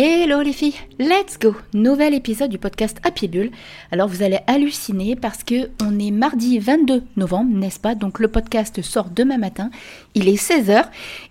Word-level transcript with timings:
Hello 0.00 0.42
les 0.42 0.52
filles, 0.52 0.76
let's 1.00 1.40
go. 1.40 1.56
Nouvel 1.74 2.14
épisode 2.14 2.52
du 2.52 2.58
podcast 2.58 3.00
Happy 3.02 3.26
Bull. 3.26 3.50
Alors 3.90 4.06
vous 4.06 4.22
allez 4.22 4.38
halluciner 4.46 5.16
parce 5.16 5.42
que 5.42 5.70
on 5.82 5.98
est 5.98 6.12
mardi 6.12 6.60
22 6.60 7.02
novembre, 7.16 7.50
n'est-ce 7.52 7.80
pas? 7.80 7.96
Donc 7.96 8.20
le 8.20 8.28
podcast 8.28 8.80
sort 8.80 9.08
demain 9.10 9.38
matin, 9.38 9.72
il 10.14 10.28
est 10.28 10.40
16h 10.40 10.84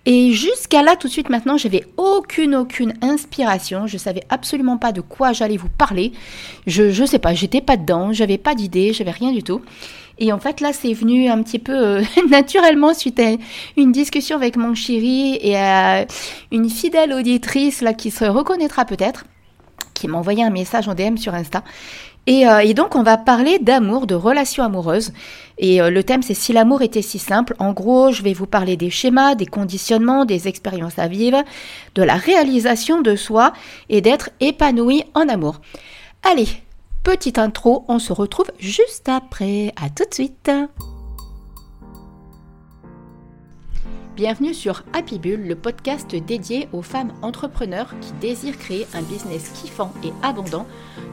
et 0.04 0.32
jusqu'à 0.32 0.82
là 0.82 0.96
tout 0.96 1.08
de 1.08 1.12
suite 1.14 1.30
maintenant, 1.30 1.56
j'avais 1.56 1.86
aucune 1.96 2.54
aucune 2.54 2.92
inspiration, 3.00 3.86
je 3.86 3.96
savais 3.96 4.24
absolument 4.28 4.76
pas 4.76 4.92
de 4.92 5.00
quoi 5.00 5.32
j'allais 5.32 5.56
vous 5.56 5.70
parler. 5.70 6.12
Je 6.66 6.90
je 6.90 7.06
sais 7.06 7.18
pas, 7.18 7.32
j'étais 7.32 7.62
pas 7.62 7.78
dedans, 7.78 8.12
j'avais 8.12 8.36
pas 8.36 8.54
d'idée, 8.54 8.92
j'avais 8.92 9.12
rien 9.12 9.32
du 9.32 9.42
tout. 9.42 9.62
Et 10.18 10.32
en 10.32 10.38
fait, 10.38 10.60
là, 10.60 10.72
c'est 10.72 10.92
venu 10.92 11.28
un 11.28 11.42
petit 11.42 11.58
peu 11.58 11.76
euh, 11.76 12.02
naturellement 12.30 12.92
suite 12.94 13.20
à 13.20 13.36
une 13.76 13.92
discussion 13.92 14.36
avec 14.36 14.56
mon 14.56 14.74
chéri 14.74 15.38
et 15.40 15.56
à 15.56 16.06
une 16.50 16.68
fidèle 16.68 17.12
auditrice 17.12 17.80
là 17.80 17.94
qui 17.94 18.10
se 18.10 18.24
reconnaîtra 18.24 18.84
peut-être, 18.84 19.24
qui 19.94 20.08
m'a 20.08 20.18
envoyé 20.18 20.44
un 20.44 20.50
message 20.50 20.88
en 20.88 20.94
DM 20.94 21.16
sur 21.16 21.34
Insta. 21.34 21.62
Et, 22.26 22.46
euh, 22.46 22.58
et 22.58 22.74
donc, 22.74 22.94
on 22.94 23.02
va 23.02 23.16
parler 23.16 23.58
d'amour, 23.58 24.06
de 24.06 24.14
relations 24.14 24.62
amoureuses. 24.62 25.12
Et 25.56 25.80
euh, 25.80 25.88
le 25.88 26.02
thème, 26.02 26.22
c'est 26.22 26.34
si 26.34 26.52
l'amour 26.52 26.82
était 26.82 27.00
si 27.00 27.18
simple. 27.18 27.54
En 27.58 27.72
gros, 27.72 28.12
je 28.12 28.22
vais 28.22 28.34
vous 28.34 28.46
parler 28.46 28.76
des 28.76 28.90
schémas, 28.90 29.34
des 29.34 29.46
conditionnements, 29.46 30.26
des 30.26 30.46
expériences 30.46 30.98
à 30.98 31.08
vivre, 31.08 31.42
de 31.94 32.02
la 32.02 32.16
réalisation 32.16 33.00
de 33.00 33.16
soi 33.16 33.54
et 33.88 34.02
d'être 34.02 34.28
épanoui 34.40 35.04
en 35.14 35.26
amour. 35.28 35.60
Allez, 36.22 36.48
petite 37.08 37.38
intro, 37.38 37.86
on 37.88 37.98
se 37.98 38.12
retrouve 38.12 38.50
juste 38.58 39.08
après. 39.08 39.72
À 39.76 39.88
tout 39.88 40.04
de 40.04 40.12
suite. 40.12 40.50
Bienvenue 44.14 44.52
sur 44.52 44.84
Happy 44.92 45.18
Bull, 45.18 45.40
le 45.40 45.54
podcast 45.54 46.14
dédié 46.14 46.68
aux 46.74 46.82
femmes 46.82 47.14
entrepreneurs 47.22 47.94
qui 48.02 48.12
désirent 48.20 48.58
créer 48.58 48.86
un 48.92 49.00
business 49.00 49.48
kiffant 49.54 49.90
et 50.04 50.12
abondant 50.22 50.66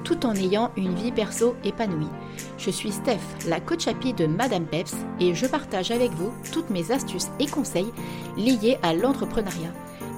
tout 0.03 0.25
en 0.25 0.35
ayant 0.35 0.69
une 0.75 0.93
vie 0.93 1.13
perso 1.13 1.55
épanouie. 1.63 2.09
Je 2.57 2.71
suis 2.71 2.91
Steph, 2.91 3.47
la 3.47 3.61
coach 3.61 3.87
happy 3.87 4.11
de 4.11 4.25
Madame 4.25 4.65
Peps 4.65 4.95
et 5.21 5.33
je 5.33 5.45
partage 5.45 5.91
avec 5.91 6.11
vous 6.11 6.33
toutes 6.51 6.71
mes 6.71 6.91
astuces 6.91 7.29
et 7.39 7.47
conseils 7.47 7.93
liés 8.35 8.77
à 8.83 8.93
l'entrepreneuriat. 8.93 9.71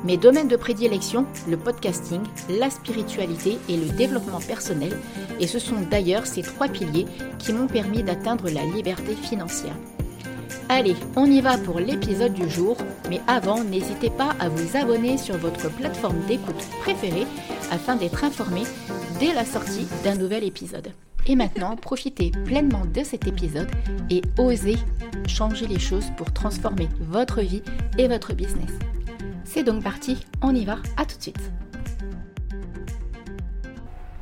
Mes 0.07 0.15
domaines 0.15 0.47
de 0.47 0.55
prédilection, 0.55 1.25
le 1.49 1.57
podcasting, 1.57 2.21
la 2.47 2.69
spiritualité 2.69 3.57
et 3.67 3.75
le 3.75 3.89
développement 3.89 4.39
personnel, 4.39 4.97
et 5.41 5.47
ce 5.47 5.59
sont 5.59 5.81
d'ailleurs 5.91 6.25
ces 6.25 6.43
trois 6.43 6.69
piliers 6.69 7.05
qui 7.39 7.51
m'ont 7.51 7.67
permis 7.67 8.03
d'atteindre 8.03 8.49
la 8.49 8.63
liberté 8.63 9.15
financière. 9.15 9.75
Allez, 10.69 10.95
on 11.17 11.25
y 11.25 11.41
va 11.41 11.57
pour 11.57 11.81
l'épisode 11.81 12.33
du 12.33 12.49
jour, 12.49 12.77
mais 13.09 13.19
avant, 13.27 13.65
n'hésitez 13.65 14.09
pas 14.09 14.33
à 14.39 14.47
vous 14.47 14.77
abonner 14.77 15.17
sur 15.17 15.35
votre 15.35 15.69
plateforme 15.75 16.21
d'écoute 16.25 16.55
préférée 16.79 17.27
afin 17.69 17.97
d'être 17.97 18.23
informé 18.23 18.61
dès 19.19 19.33
la 19.33 19.43
sortie 19.43 19.87
d'un 20.05 20.15
nouvel 20.15 20.45
épisode. 20.45 20.93
Et 21.25 21.35
maintenant, 21.35 21.75
profitez 21.75 22.31
pleinement 22.45 22.85
de 22.85 23.03
cet 23.03 23.27
épisode 23.27 23.69
et 24.09 24.21
osez 24.37 24.77
changer 25.27 25.67
les 25.67 25.79
choses 25.79 26.07
pour 26.15 26.31
transformer 26.31 26.87
votre 27.01 27.41
vie 27.41 27.63
et 27.97 28.07
votre 28.07 28.33
business. 28.33 28.71
C'est 29.49 29.63
donc 29.63 29.81
parti, 29.81 30.17
on 30.41 30.53
y 30.53 30.65
va, 30.65 30.77
à 30.97 31.05
tout 31.05 31.17
de 31.17 31.21
suite. 31.21 31.51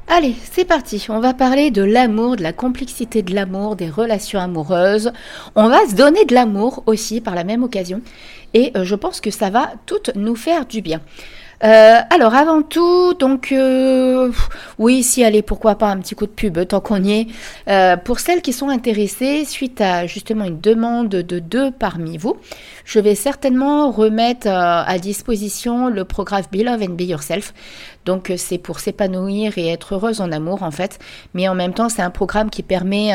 Allez, 0.07 0.35
c'est 0.51 0.65
parti. 0.65 1.03
On 1.09 1.19
va 1.19 1.33
parler 1.33 1.71
de 1.71 1.81
l'amour, 1.81 2.35
de 2.35 2.43
la 2.43 2.53
complexité 2.53 3.23
de 3.23 3.33
l'amour, 3.33 3.75
des 3.75 3.89
relations 3.89 4.39
amoureuses. 4.39 5.11
On 5.55 5.67
va 5.67 5.87
se 5.87 5.95
donner 5.95 6.25
de 6.25 6.35
l'amour 6.35 6.83
aussi 6.85 7.21
par 7.21 7.33
la 7.33 7.43
même 7.43 7.63
occasion. 7.63 8.01
Et 8.53 8.71
euh, 8.77 8.83
je 8.83 8.93
pense 8.93 9.19
que 9.19 9.31
ça 9.31 9.49
va 9.49 9.73
toutes 9.87 10.15
nous 10.15 10.35
faire 10.35 10.67
du 10.67 10.81
bien. 10.81 11.01
Euh, 11.63 11.99
alors 12.09 12.35
avant 12.35 12.61
tout, 12.61 13.13
donc 13.13 13.51
euh, 13.51 14.31
oui, 14.77 15.03
si 15.03 15.23
allez, 15.23 15.41
pourquoi 15.41 15.75
pas 15.75 15.87
un 15.87 15.97
petit 15.99 16.15
coup 16.15 16.25
de 16.25 16.31
pub 16.31 16.65
tant 16.67 16.81
qu'on 16.81 17.03
y 17.03 17.11
est. 17.11 17.27
Euh, 17.69 17.97
pour 17.97 18.19
celles 18.19 18.41
qui 18.41 18.53
sont 18.53 18.69
intéressées, 18.69 19.45
suite 19.45 19.79
à 19.81 20.05
justement 20.05 20.45
une 20.45 20.59
demande 20.59 21.09
de 21.09 21.39
deux 21.39 21.71
parmi 21.71 22.17
vous, 22.17 22.35
je 22.83 22.99
vais 22.99 23.15
certainement 23.15 23.89
remettre 23.91 24.47
à 24.47 24.97
disposition 24.99 25.87
le 25.87 26.03
programme 26.05 26.43
Love 26.53 26.83
and 26.83 26.93
Be 26.93 27.01
Yourself. 27.01 27.53
Donc 28.05 28.31
c'est 28.37 28.57
pour 28.57 28.79
s'épanouir 28.79 29.57
et 29.57 29.69
être 29.69 29.95
heureuse 29.95 30.21
en 30.21 30.31
amour 30.31 30.63
en 30.63 30.71
fait, 30.71 30.99
mais 31.33 31.47
en 31.47 31.55
même 31.55 31.73
temps 31.73 31.89
c'est 31.89 32.01
un 32.01 32.09
programme 32.09 32.49
qui 32.49 32.63
permet 32.63 33.13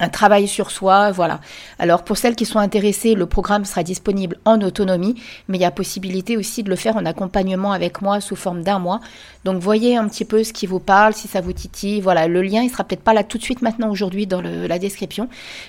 un 0.00 0.08
travail 0.08 0.48
sur 0.48 0.70
soi, 0.70 1.10
voilà. 1.10 1.40
Alors 1.78 2.04
pour 2.04 2.16
celles 2.16 2.36
qui 2.36 2.44
sont 2.46 2.58
intéressées, 2.58 3.14
le 3.14 3.26
programme 3.26 3.64
sera 3.64 3.82
disponible 3.82 4.36
en 4.44 4.60
autonomie, 4.60 5.14
mais 5.48 5.58
il 5.58 5.60
y 5.60 5.64
a 5.64 5.70
possibilité 5.70 6.36
aussi 6.36 6.62
de 6.62 6.70
le 6.70 6.76
faire 6.76 6.96
en 6.96 7.06
accompagnement 7.06 7.72
avec 7.72 8.02
moi 8.02 8.20
sous 8.20 8.36
forme 8.36 8.62
d'un 8.62 8.78
mois. 8.78 9.00
Donc 9.44 9.60
voyez 9.60 9.96
un 9.96 10.08
petit 10.08 10.24
peu 10.24 10.44
ce 10.44 10.52
qui 10.52 10.66
vous 10.66 10.80
parle, 10.80 11.14
si 11.14 11.28
ça 11.28 11.40
vous 11.40 11.52
titille. 11.52 12.00
Voilà, 12.00 12.28
le 12.28 12.42
lien 12.42 12.62
il 12.62 12.70
sera 12.70 12.84
peut-être 12.84 13.04
pas 13.04 13.14
là 13.14 13.24
tout 13.24 13.38
de 13.38 13.42
suite 13.42 13.62
maintenant 13.62 13.90
aujourd'hui 13.90 14.26
dans 14.26 14.42
la 14.42 14.78
description, 14.78 15.28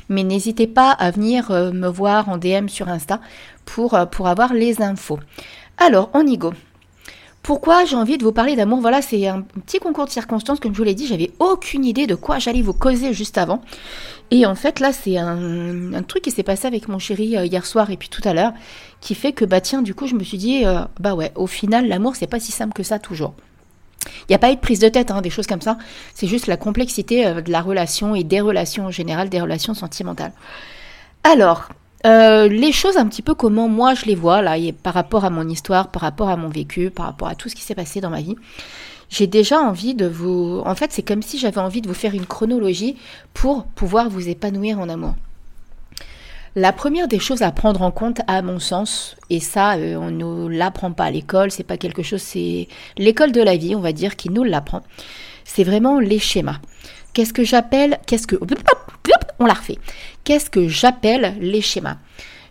mais 0.10 0.24
n'hésitez 0.24 0.68
pas 0.68 0.92
à 0.92 1.12
venir 1.12 1.52
euh, 1.52 1.72
me 1.72 1.88
voir 1.88 2.30
en 2.30 2.38
DM 2.38 2.68
sur 2.68 2.90
Insta 2.90 3.20
pour, 3.66 3.94
euh, 3.94 4.06
pour 4.06 4.28
avoir 4.28 4.54
les 4.54 4.82
infos. 4.82 5.20
Alors, 5.78 6.10
on 6.14 6.26
y 6.26 6.38
go. 6.38 6.54
Pourquoi 7.48 7.86
j'ai 7.86 7.96
envie 7.96 8.18
de 8.18 8.26
vous 8.26 8.34
parler 8.34 8.58
d'amour 8.58 8.82
Voilà, 8.82 9.02
c'est 9.02 9.26
un 9.26 9.40
petit 9.40 9.80
concours 9.80 10.04
de 10.04 10.10
circonstances, 10.10 10.60
comme 10.60 10.74
je 10.74 10.80
vous 10.80 10.84
l'ai 10.84 10.96
dit, 10.96 11.08
j'avais 11.08 11.32
aucune 11.40 11.86
idée 11.86 12.06
de 12.06 12.14
quoi 12.14 12.40
j'allais 12.40 12.62
vous 12.62 12.74
causer 12.74 13.14
juste 13.14 13.38
avant. 13.38 13.62
Et 14.32 14.46
en 14.46 14.54
fait, 14.54 14.82
là, 14.82 14.92
c'est 14.92 15.18
un, 15.18 16.04
truc 16.06 16.24
qui 16.24 16.32
s'est 16.32 16.44
passé 16.44 16.68
avec 16.68 16.90
mon 16.90 17.00
chéri 17.00 17.38
euh, 17.38 17.46
hier 17.46 17.66
soir 17.66 17.90
et 17.90 17.96
puis 17.96 18.10
tout 18.10 18.20
à 18.26 18.34
l'heure, 18.34 18.52
qui 19.00 19.16
fait 19.16 19.32
que, 19.32 19.46
bah 19.46 19.62
tiens, 19.62 19.82
du 19.82 19.96
coup, 19.96 20.08
je 20.08 20.16
me 20.16 20.26
suis 20.26 20.38
dit, 20.38 20.66
euh, 20.66 20.82
bah 21.00 21.16
ouais, 21.16 21.32
au 21.36 21.48
final, 21.48 21.88
l'amour, 21.88 22.18
c'est 22.18 22.28
pas 22.28 22.42
si 22.42 22.52
simple 22.52 22.74
que 22.74 22.84
ça 22.84 23.00
toujours. 23.00 23.34
Il 24.24 24.32
n'y 24.32 24.36
a 24.36 24.40
pas 24.40 24.52
eu 24.52 24.56
de 24.56 24.60
prise 24.60 24.80
de 24.80 24.90
tête, 24.90 25.10
hein, 25.10 25.22
des 25.22 25.30
choses 25.30 25.48
comme 25.48 25.62
ça. 25.62 25.78
C'est 26.16 26.28
juste 26.28 26.48
la 26.48 26.58
complexité 26.58 27.26
euh, 27.26 27.40
de 27.40 27.50
la 27.50 27.62
relation 27.62 28.14
et 28.14 28.26
des 28.26 28.42
relations 28.42 28.88
en 28.88 28.92
général, 28.92 29.30
des 29.30 29.40
relations 29.40 29.74
sentimentales. 29.74 30.34
Alors, 31.24 31.70
euh, 32.06 32.48
les 32.48 32.72
choses 32.72 32.98
un 32.98 33.08
petit 33.08 33.22
peu 33.22 33.34
comment 33.34 33.68
moi 33.68 33.94
je 33.96 34.06
les 34.06 34.16
vois 34.16 34.42
là, 34.42 34.56
par 34.84 34.94
rapport 34.94 35.26
à 35.26 35.30
mon 35.30 35.48
histoire, 35.50 35.90
par 35.90 36.04
rapport 36.04 36.30
à 36.30 36.38
mon 36.38 36.50
vécu, 36.50 36.90
par 36.92 37.08
rapport 37.08 37.28
à 37.28 37.36
tout 37.36 37.50
ce 37.50 37.56
qui 37.56 37.64
s'est 37.64 37.76
passé 37.76 38.02
dans 38.02 38.10
ma 38.10 38.22
vie. 38.22 38.36
J'ai 39.10 39.28
déjà 39.28 39.60
envie 39.60 39.96
de 39.96 40.06
vous... 40.06 40.62
En 40.66 40.76
fait, 40.76 40.92
c'est 40.92 41.02
comme 41.02 41.22
si 41.22 41.40
j'avais 41.40 41.60
envie 41.60 41.82
de 41.82 41.88
vous 41.88 41.94
faire 41.94 42.14
une 42.14 42.26
chronologie 42.26 42.98
pour 43.34 43.64
pouvoir 43.64 44.10
vous 44.10 44.28
épanouir 44.28 44.80
en 44.80 44.90
amour. 44.90 45.16
La 46.56 46.74
première 46.74 47.08
des 47.08 47.20
choses 47.20 47.42
à 47.42 47.52
prendre 47.52 47.84
en 47.84 47.92
compte, 47.92 48.22
à 48.28 48.42
mon 48.42 48.60
sens, 48.60 49.16
et 49.30 49.40
ça, 49.40 49.76
euh, 49.76 49.96
on 49.96 50.12
ne 50.12 50.50
l'apprend 50.50 50.92
pas 50.92 51.06
à 51.06 51.12
l'école, 51.12 51.52
c'est 51.52 51.64
pas 51.64 51.78
quelque 51.78 52.02
chose, 52.02 52.22
c'est 52.22 52.68
l'école 52.98 53.32
de 53.32 53.42
la 53.42 53.56
vie, 53.56 53.76
on 53.76 53.80
va 53.80 53.92
dire, 53.92 54.16
qui 54.16 54.30
nous 54.30 54.44
l'apprend. 54.44 54.82
C'est 55.46 55.64
vraiment 55.64 56.00
les 56.00 56.20
schémas. 56.20 56.60
Qu'est-ce 57.18 57.34
que 57.34 57.44
j'appelle 57.44 57.98
Qu'est-ce 58.06 58.28
que 58.28 58.36
on 59.40 59.48
la 59.48 59.56
refait. 59.56 59.80
Qu'est-ce 60.24 60.52
que 60.52 60.68
j'appelle 60.68 61.36
les 61.40 61.62
schémas? 61.62 61.98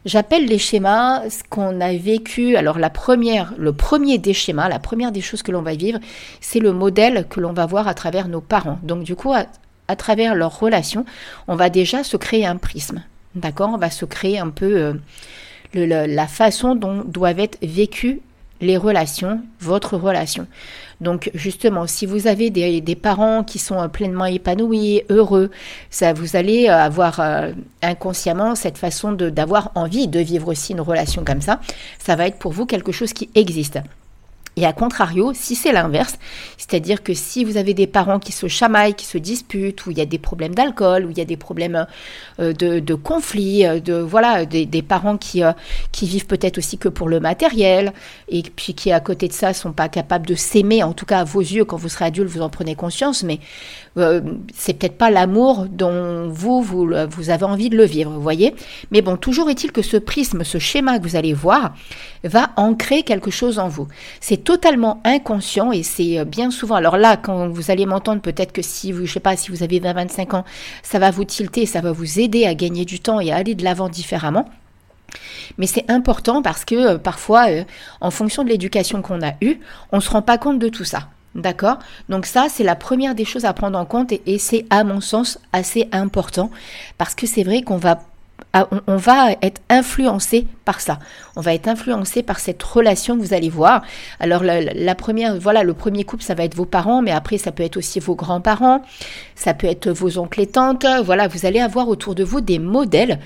J'appelle 0.04 0.46
les 0.46 0.58
schémas 0.58 1.30
ce 1.30 1.44
qu'on 1.48 1.80
a 1.80 1.92
vécu. 1.92 2.56
Alors 2.56 2.80
la 2.80 2.90
première, 2.90 3.54
le 3.58 3.72
premier 3.72 4.18
des 4.18 4.32
schémas, 4.32 4.68
la 4.68 4.80
première 4.80 5.12
des 5.12 5.20
choses 5.20 5.44
que 5.44 5.52
l'on 5.52 5.62
va 5.62 5.76
vivre, 5.76 6.00
c'est 6.40 6.58
le 6.58 6.72
modèle 6.72 7.28
que 7.30 7.38
l'on 7.38 7.52
va 7.52 7.64
voir 7.64 7.86
à 7.86 7.94
travers 7.94 8.26
nos 8.26 8.40
parents. 8.40 8.80
Donc 8.82 9.04
du 9.04 9.14
coup, 9.14 9.32
à, 9.32 9.94
travers 9.94 10.34
leurs 10.34 10.58
relations, 10.58 11.04
on 11.46 11.54
va 11.54 11.70
déjà 11.70 12.02
se 12.02 12.16
créer 12.16 12.44
un 12.44 12.56
prisme. 12.56 13.04
D'accord? 13.36 13.70
On 13.72 13.78
va 13.78 13.90
se 13.90 14.04
créer 14.04 14.40
un 14.40 14.50
peu 14.50 14.98
euh, 15.76 16.06
la 16.08 16.26
façon 16.26 16.74
dont 16.74 17.04
doivent 17.04 17.38
être 17.38 17.58
vécues 17.62 18.20
les 18.60 18.76
relations, 18.76 19.40
votre 19.60 19.96
relation. 19.96 20.46
Donc 21.00 21.30
justement, 21.34 21.86
si 21.86 22.06
vous 22.06 22.26
avez 22.26 22.50
des, 22.50 22.96
parents 22.96 23.44
qui 23.44 23.58
sont 23.58 23.80
euh, 23.80 23.88
pleinement 23.88 24.24
épanouis, 24.24 25.02
heureux, 25.10 25.50
ça 25.90 26.12
vous 26.12 26.36
allez 26.36 26.68
euh, 26.68 26.74
avoir 26.74 27.20
euh, 27.20 27.52
inconsciemment 27.82 28.54
cette 28.54 28.78
façon 28.78 29.12
d'avoir 29.12 29.72
envie 29.74 30.08
de 30.08 30.20
vivre 30.20 30.48
aussi 30.48 30.72
une 30.72 30.80
relation 30.80 31.24
comme 31.24 31.42
ça. 31.42 31.60
Ça 31.98 32.16
va 32.16 32.26
être 32.26 32.38
pour 32.38 32.52
vous 32.52 32.66
quelque 32.66 32.92
chose 32.92 33.12
qui 33.12 33.28
existe. 33.34 33.78
Et 34.58 34.64
à 34.64 34.72
contrario, 34.72 35.32
si 35.34 35.54
c'est 35.54 35.70
l'inverse, 35.70 36.18
c'est-à-dire 36.56 37.02
que 37.02 37.12
si 37.12 37.44
vous 37.44 37.58
avez 37.58 37.74
des 37.74 37.86
parents 37.86 38.18
qui 38.18 38.32
se 38.32 38.48
chamaillent, 38.48 38.94
qui 38.94 39.04
se 39.04 39.18
disputent, 39.18 39.84
où 39.84 39.90
il 39.90 39.98
y 39.98 40.00
a 40.00 40.06
des 40.06 40.16
problèmes 40.16 40.54
d'alcool, 40.54 41.04
où 41.04 41.10
il 41.10 41.18
y 41.18 41.20
a 41.20 41.26
des 41.26 41.36
problèmes 41.36 41.86
euh, 42.40 42.54
de, 42.54 42.94
conflits, 42.94 43.66
euh, 43.66 43.80
de 43.80 43.92
voilà, 43.92 44.46
des, 44.46 44.82
parents 44.82 45.18
qui 45.18 45.44
euh, 45.44 45.52
qui 45.92 46.06
vivent 46.06 46.26
peut-être 46.26 46.56
aussi 46.56 46.78
que 46.78 46.88
pour 46.88 47.10
le 47.10 47.20
matériel, 47.20 47.92
et 48.30 48.42
puis 48.42 48.72
qui 48.72 48.92
à 48.92 49.00
côté 49.00 49.28
de 49.28 49.34
ça 49.34 49.52
sont 49.52 49.72
pas 49.72 49.90
capables 49.90 50.26
de 50.26 50.34
s'aimer, 50.34 50.82
en 50.82 50.94
tout 50.94 51.04
cas 51.04 51.20
à 51.20 51.24
vos 51.24 51.40
yeux, 51.40 51.66
quand 51.66 51.76
vous 51.76 51.90
serez 51.90 52.06
adulte, 52.06 52.30
vous 52.30 52.40
en 52.40 52.48
prenez 52.48 52.74
conscience, 52.74 53.24
mais 53.24 53.40
c'est 54.54 54.74
peut-être 54.74 54.98
pas 54.98 55.10
l'amour 55.10 55.66
dont 55.70 56.28
vous, 56.28 56.62
vous 56.62 56.90
vous 57.08 57.30
avez 57.30 57.44
envie 57.44 57.70
de 57.70 57.76
le 57.76 57.84
vivre, 57.84 58.10
vous 58.10 58.20
voyez. 58.20 58.54
Mais 58.90 59.00
bon, 59.00 59.16
toujours 59.16 59.48
est-il 59.48 59.72
que 59.72 59.80
ce 59.80 59.96
prisme, 59.96 60.44
ce 60.44 60.58
schéma 60.58 60.98
que 60.98 61.02
vous 61.04 61.16
allez 61.16 61.32
voir, 61.32 61.74
va 62.28 62.50
ancrer 62.56 63.02
quelque 63.02 63.30
chose 63.30 63.58
en 63.58 63.68
vous. 63.68 63.88
C'est 64.20 64.44
totalement 64.44 65.00
inconscient 65.04 65.72
et 65.72 65.82
c'est 65.82 66.18
euh, 66.18 66.24
bien 66.24 66.50
souvent. 66.50 66.76
Alors 66.76 66.96
là, 66.96 67.16
quand 67.16 67.48
vous 67.48 67.70
allez 67.70 67.86
m'entendre, 67.86 68.20
peut-être 68.20 68.52
que 68.52 68.62
si 68.62 68.92
vous, 68.92 69.06
je 69.06 69.18
pas, 69.18 69.36
si 69.36 69.50
vous 69.50 69.62
avez 69.62 69.80
20-25 69.80 70.36
ans, 70.36 70.44
ça 70.82 70.98
va 70.98 71.10
vous 71.10 71.24
tilter, 71.24 71.66
ça 71.66 71.80
va 71.80 71.92
vous 71.92 72.20
aider 72.20 72.46
à 72.46 72.54
gagner 72.54 72.84
du 72.84 73.00
temps 73.00 73.20
et 73.20 73.32
à 73.32 73.36
aller 73.36 73.54
de 73.54 73.64
l'avant 73.64 73.88
différemment. 73.88 74.48
Mais 75.58 75.66
c'est 75.66 75.90
important 75.90 76.42
parce 76.42 76.64
que 76.64 76.74
euh, 76.74 76.98
parfois, 76.98 77.50
euh, 77.50 77.64
en 78.00 78.10
fonction 78.10 78.44
de 78.44 78.48
l'éducation 78.48 79.02
qu'on 79.02 79.22
a 79.22 79.34
eue, 79.40 79.58
on 79.92 79.96
ne 79.96 80.02
se 80.02 80.10
rend 80.10 80.22
pas 80.22 80.38
compte 80.38 80.58
de 80.58 80.68
tout 80.68 80.84
ça. 80.84 81.08
D'accord? 81.34 81.78
Donc 82.08 82.24
ça, 82.24 82.46
c'est 82.48 82.64
la 82.64 82.76
première 82.76 83.14
des 83.14 83.26
choses 83.26 83.44
à 83.44 83.52
prendre 83.52 83.78
en 83.78 83.84
compte 83.84 84.12
et 84.12 84.38
c'est 84.38 84.64
à 84.70 84.84
mon 84.84 85.02
sens 85.02 85.38
assez 85.52 85.86
important 85.92 86.50
parce 86.96 87.14
que 87.14 87.26
c'est 87.26 87.42
vrai 87.42 87.60
qu'on 87.60 87.76
va 87.76 88.00
ah, 88.58 88.70
on, 88.86 88.96
va 88.96 89.32
être 89.42 89.60
influencé 89.68 90.46
par 90.64 90.80
ça. 90.80 90.98
On 91.36 91.42
va 91.42 91.52
être 91.52 91.68
influencé 91.68 92.22
par 92.22 92.40
cette 92.40 92.62
relation 92.62 93.14
que 93.14 93.20
vous 93.20 93.34
allez 93.34 93.50
voir. 93.50 93.82
Alors 94.18 94.42
la, 94.42 94.94
première, 94.94 95.38
voilà, 95.38 95.62
le 95.62 95.74
premier 95.74 96.04
couple, 96.04 96.22
ça 96.22 96.32
va 96.32 96.44
être 96.44 96.54
vos 96.54 96.64
parents, 96.64 97.02
mais 97.02 97.10
après 97.10 97.36
ça 97.36 97.52
peut 97.52 97.62
être 97.62 97.76
aussi 97.76 98.00
vos 98.00 98.14
grands-parents, 98.14 98.80
ça 99.34 99.52
peut 99.52 99.66
être 99.66 99.90
vos 99.90 100.16
oncles 100.16 100.40
et 100.40 100.46
tantes. 100.46 100.86
Voilà, 101.04 101.28
vous 101.28 101.44
allez 101.44 101.60
avoir 101.60 101.90
autour 101.90 102.14
de 102.14 102.24
vous 102.24 102.40
des 102.40 102.58
modèles 102.58 103.18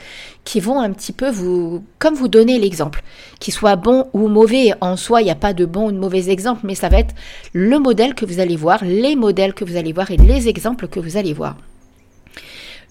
qui 0.42 0.58
vont 0.58 0.80
un 0.80 0.90
petit 0.90 1.12
peu 1.12 1.30
vous, 1.30 1.84
comme 2.00 2.14
vous 2.14 2.26
donner 2.26 2.58
l'exemple, 2.58 3.04
qu'il 3.38 3.54
soit 3.54 3.76
bon 3.76 4.08
ou 4.12 4.26
mauvais. 4.26 4.74
En 4.80 4.96
soi, 4.96 5.22
il 5.22 5.26
n'y 5.26 5.30
a 5.30 5.36
pas 5.36 5.52
de 5.52 5.64
bon 5.64 5.90
ou 5.90 5.92
de 5.92 5.98
mauvais 5.98 6.28
exemple, 6.28 6.62
mais 6.64 6.74
ça 6.74 6.88
va 6.88 6.98
être 6.98 7.14
le 7.52 7.78
modèle 7.78 8.16
que 8.16 8.26
vous 8.26 8.40
allez 8.40 8.56
voir, 8.56 8.82
les 8.82 9.14
modèles 9.14 9.54
que 9.54 9.64
vous 9.64 9.76
allez 9.76 9.92
voir 9.92 10.10
et 10.10 10.16
les 10.16 10.48
exemples 10.48 10.88
que 10.88 10.98
vous 10.98 11.16
allez 11.16 11.34
voir. 11.34 11.54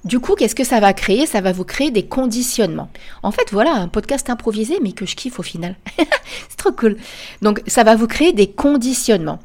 Du 0.05 0.19
coup, 0.19 0.35
qu'est-ce 0.35 0.55
que 0.55 0.63
ça 0.63 0.79
va 0.79 0.93
créer? 0.93 1.25
Ça 1.25 1.41
va 1.41 1.51
vous 1.51 1.65
créer 1.65 1.91
des 1.91 2.05
conditionnements. 2.05 2.89
En 3.21 3.31
fait, 3.31 3.51
voilà, 3.51 3.73
un 3.73 3.87
podcast 3.87 4.29
improvisé, 4.29 4.79
mais 4.81 4.93
que 4.93 5.05
je 5.05 5.15
kiffe 5.15 5.39
au 5.39 5.43
final. 5.43 5.75
c'est 5.97 6.57
trop 6.57 6.71
cool. 6.71 6.97
Donc, 7.41 7.61
ça 7.67 7.83
va 7.83 7.95
vous 7.95 8.07
créer 8.07 8.31
des 8.31 8.47
conditionnements. 8.47 9.39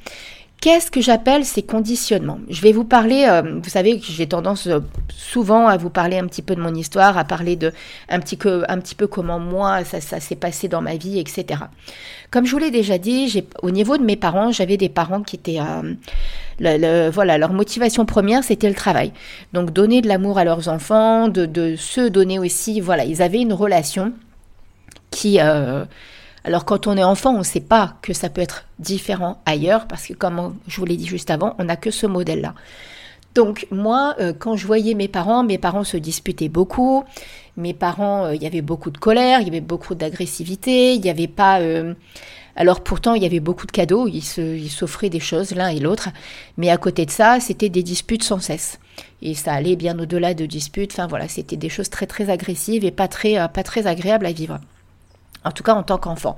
Qu'est-ce 0.64 0.90
que 0.90 1.02
j'appelle 1.02 1.44
ces 1.44 1.62
conditionnements? 1.62 2.38
Je 2.48 2.62
vais 2.62 2.72
vous 2.72 2.84
parler, 2.84 3.26
euh, 3.28 3.60
vous 3.62 3.68
savez 3.68 4.00
que 4.00 4.06
j'ai 4.06 4.26
tendance 4.26 4.66
euh, 4.66 4.80
souvent 5.10 5.68
à 5.68 5.76
vous 5.76 5.90
parler 5.90 6.16
un 6.16 6.26
petit 6.26 6.40
peu 6.40 6.54
de 6.54 6.60
mon 6.62 6.74
histoire, 6.74 7.18
à 7.18 7.24
parler 7.24 7.54
de 7.54 7.70
un 8.08 8.18
petit, 8.18 8.34
peu, 8.36 9.06
comment 9.06 9.38
moi 9.38 9.84
ça, 9.84 10.00
s'est 10.00 10.36
passé 10.36 10.68
dans 10.68 10.80
ma 10.80 10.96
vie, 10.96 11.18
etc. 11.20 11.64
Comme 12.30 12.46
je 12.46 12.52
vous 12.52 12.56
l'ai 12.56 12.70
déjà 12.70 12.96
dit, 12.96 13.44
au 13.60 13.70
niveau 13.70 13.98
de 13.98 14.04
mes 14.04 14.16
parents, 14.16 14.52
j'avais 14.52 14.78
des 14.78 14.88
parents 14.88 15.22
qui 15.22 15.36
étaient, 15.36 15.58
euh, 15.60 17.10
voilà, 17.12 17.36
leur 17.36 17.52
motivation 17.52 18.06
première 18.06 18.42
c'était 18.42 18.70
le 18.70 18.74
travail. 18.74 19.12
Donc 19.52 19.70
donner 19.70 20.00
de 20.00 20.08
l'amour 20.08 20.38
à 20.38 20.44
leurs 20.44 20.68
enfants, 20.68 21.28
de 21.28 21.76
se 21.76 22.08
donner 22.08 22.38
aussi, 22.38 22.80
voilà, 22.80 23.04
ils 23.04 23.20
avaient 23.20 23.42
une 23.42 23.52
relation 23.52 24.14
qui 25.10 25.38
alors 26.44 26.66
quand 26.66 26.86
on 26.86 26.96
est 26.96 27.04
enfant, 27.04 27.34
on 27.34 27.38
ne 27.38 27.42
sait 27.42 27.60
pas 27.60 27.96
que 28.02 28.12
ça 28.12 28.28
peut 28.28 28.42
être 28.42 28.66
différent 28.78 29.42
ailleurs, 29.46 29.86
parce 29.88 30.06
que 30.06 30.12
comme 30.12 30.56
je 30.68 30.78
vous 30.78 30.84
l'ai 30.84 30.96
dit 30.96 31.06
juste 31.06 31.30
avant, 31.30 31.54
on 31.58 31.64
n'a 31.64 31.76
que 31.76 31.90
ce 31.90 32.06
modèle-là. 32.06 32.54
Donc 33.34 33.66
moi, 33.70 34.14
euh, 34.20 34.32
quand 34.38 34.54
je 34.56 34.66
voyais 34.66 34.94
mes 34.94 35.08
parents, 35.08 35.42
mes 35.42 35.58
parents 35.58 35.84
se 35.84 35.96
disputaient 35.96 36.48
beaucoup. 36.48 37.02
Mes 37.56 37.74
parents, 37.74 38.26
euh, 38.26 38.34
il 38.34 38.42
y 38.42 38.46
avait 38.46 38.62
beaucoup 38.62 38.90
de 38.90 38.98
colère, 38.98 39.40
il 39.40 39.46
y 39.46 39.50
avait 39.50 39.60
beaucoup 39.60 39.94
d'agressivité, 39.94 40.94
il 40.94 41.00
n'y 41.00 41.10
avait 41.10 41.28
pas... 41.28 41.60
Euh, 41.60 41.94
alors 42.56 42.82
pourtant, 42.82 43.14
il 43.14 43.22
y 43.22 43.26
avait 43.26 43.40
beaucoup 43.40 43.66
de 43.66 43.72
cadeaux, 43.72 44.06
ils 44.06 44.70
s'offraient 44.70 45.10
des 45.10 45.18
choses 45.18 45.56
l'un 45.56 45.70
et 45.70 45.80
l'autre, 45.80 46.10
mais 46.56 46.70
à 46.70 46.76
côté 46.76 47.04
de 47.04 47.10
ça, 47.10 47.40
c'était 47.40 47.68
des 47.68 47.82
disputes 47.82 48.22
sans 48.22 48.38
cesse. 48.38 48.78
Et 49.22 49.34
ça 49.34 49.54
allait 49.54 49.74
bien 49.74 49.98
au-delà 49.98 50.34
de 50.34 50.46
disputes, 50.46 50.92
enfin 50.92 51.08
voilà, 51.08 51.26
c'était 51.26 51.56
des 51.56 51.68
choses 51.68 51.90
très 51.90 52.06
très 52.06 52.30
agressives 52.30 52.84
et 52.84 52.92
pas 52.92 53.08
très, 53.08 53.48
pas 53.48 53.64
très 53.64 53.88
agréables 53.88 54.26
à 54.26 54.30
vivre 54.30 54.60
en 55.44 55.52
tout 55.52 55.62
cas 55.62 55.74
en 55.74 55.82
tant 55.82 55.98
qu'enfant. 55.98 56.36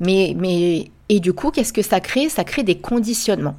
Mais, 0.00 0.34
mais, 0.36 0.90
et 1.08 1.20
du 1.20 1.32
coup, 1.32 1.50
qu'est-ce 1.50 1.72
que 1.72 1.82
ça 1.82 2.00
crée? 2.00 2.28
Ça 2.28 2.44
crée 2.44 2.62
des 2.62 2.76
conditionnements. 2.76 3.56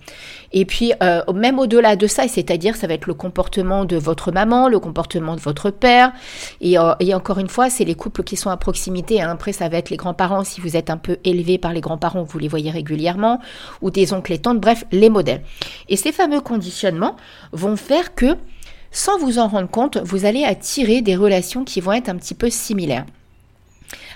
Et 0.52 0.66
puis, 0.66 0.94
euh, 1.02 1.22
même 1.34 1.58
au-delà 1.60 1.96
de 1.96 2.08
ça, 2.08 2.28
c'est-à-dire, 2.28 2.76
ça 2.76 2.88
va 2.88 2.94
être 2.94 3.08
le 3.08 3.14
comportement 3.14 3.86
de 3.86 3.98
votre 3.98 4.32
maman, 4.32 4.70
le 4.70 4.80
comportement 4.80 5.36
de 5.36 5.42
votre 5.42 5.72
père. 5.72 6.14
Et, 6.62 6.78
euh, 6.78 6.94
encore 7.14 7.40
une 7.40 7.50
fois, 7.50 7.70
c'est 7.70 7.86
les 7.86 7.96
couples 7.96 8.24
qui 8.24 8.38
sont 8.38 8.50
à 8.50 8.58
proximité. 8.58 9.22
Hein. 9.22 9.32
Après, 9.32 9.52
ça 9.52 9.68
va 9.68 9.78
être 9.78 9.90
les 9.90 9.98
grands-parents, 9.98 10.44
si 10.44 10.62
vous 10.62 10.78
êtes 10.78 10.90
un 10.90 10.98
peu 10.98 11.18
élevé 11.24 11.58
par 11.58 11.74
les 11.74 11.82
grands-parents, 11.82 12.24
vous 12.24 12.40
les 12.40 12.48
voyez 12.48 12.72
régulièrement, 12.72 13.40
ou 13.82 13.90
des 13.90 14.14
oncles 14.14 14.34
et 14.34 14.40
tantes, 14.40 14.60
bref, 14.60 14.86
les 14.92 15.10
modèles. 15.10 15.42
Et 15.88 15.96
ces 15.98 16.12
fameux 16.12 16.42
conditionnements 16.42 17.16
vont 17.52 17.76
faire 17.76 18.14
que, 18.14 18.38
sans 18.92 19.18
vous 19.18 19.40
en 19.40 19.48
rendre 19.48 19.70
compte, 19.70 19.98
vous 19.98 20.26
allez 20.26 20.44
attirer 20.44 21.02
des 21.02 21.16
relations 21.16 21.64
qui 21.64 21.82
vont 21.82 21.94
être 21.94 22.10
un 22.10 22.16
petit 22.16 22.36
peu 22.36 22.50
similaires. 22.50 23.06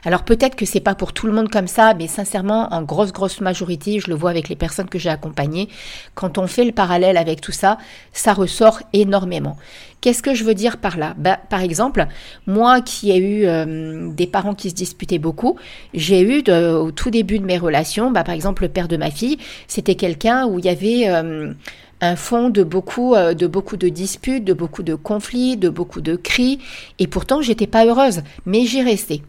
Alors 0.06 0.24
peut-être 0.24 0.56
que 0.56 0.66
c'est 0.66 0.80
pas 0.80 0.96
pour 0.96 1.14
tout 1.14 1.28
le 1.28 1.34
monde 1.34 1.50
comme 1.50 1.68
ça, 1.68 1.94
mais 1.94 2.08
sincèrement, 2.08 2.68
en 2.74 2.82
grosse 2.82 3.14
grosse 3.14 3.40
majorité, 3.42 4.00
je 4.00 4.10
le 4.10 4.16
vois 4.16 4.32
avec 4.32 4.50
les 4.50 4.56
personnes 4.56 4.90
que 4.90 5.00
j'ai 5.00 5.10
accompagnées, 5.10 5.70
quand 6.16 6.38
on 6.38 6.48
fait 6.48 6.66
le 6.66 6.72
parallèle 6.72 7.18
avec 7.18 7.40
tout 7.40 7.52
ça, 7.52 7.78
ça 8.12 8.34
ressort 8.34 8.82
énormément. 8.92 9.58
Qu'est-ce 10.02 10.22
que 10.22 10.34
je 10.34 10.44
veux 10.44 10.54
dire 10.54 10.78
par 10.78 10.98
là? 10.98 11.16
Bah, 11.18 11.40
Par 11.50 11.62
exemple, 11.62 12.06
moi 12.46 12.82
qui 12.82 13.12
ai 13.12 13.18
eu 13.18 13.46
euh, 13.46 14.10
des 14.12 14.28
parents 14.28 14.54
qui 14.54 14.70
se 14.70 14.76
disputaient 14.76 15.20
beaucoup, 15.20 15.58
j'ai 15.94 16.22
eu 16.22 16.44
au 16.52 16.92
tout 16.92 17.10
début 17.10 17.40
de 17.40 17.46
mes 17.46 17.58
relations, 17.58 18.12
bah, 18.12 18.26
par 18.26 18.36
exemple 18.36 18.64
le 18.64 18.70
père 18.70 18.90
de 18.90 18.98
ma 18.98 19.12
fille, 19.12 19.38
c'était 19.68 19.96
quelqu'un 19.96 20.46
où 20.46 20.60
il 20.60 20.66
y 20.66 20.70
avait 20.70 21.08
euh, 21.08 21.54
un 22.02 22.16
fond 22.18 22.50
de 22.50 22.64
beaucoup, 22.64 23.16
euh, 23.16 23.34
de 23.34 23.48
beaucoup 23.48 23.78
de 23.78 23.88
disputes, 23.88 24.44
de 24.44 24.54
beaucoup 24.54 24.84
de 24.84 24.96
conflits, 24.96 25.56
de 25.56 25.70
beaucoup 25.70 26.02
de 26.02 26.18
cris, 26.18 26.60
et 27.00 27.08
pourtant 27.08 27.42
j'étais 27.42 27.68
pas 27.68 27.86
heureuse, 27.86 28.24
mais 28.46 28.66
j'ai 28.66 28.82
resté. 28.82 29.22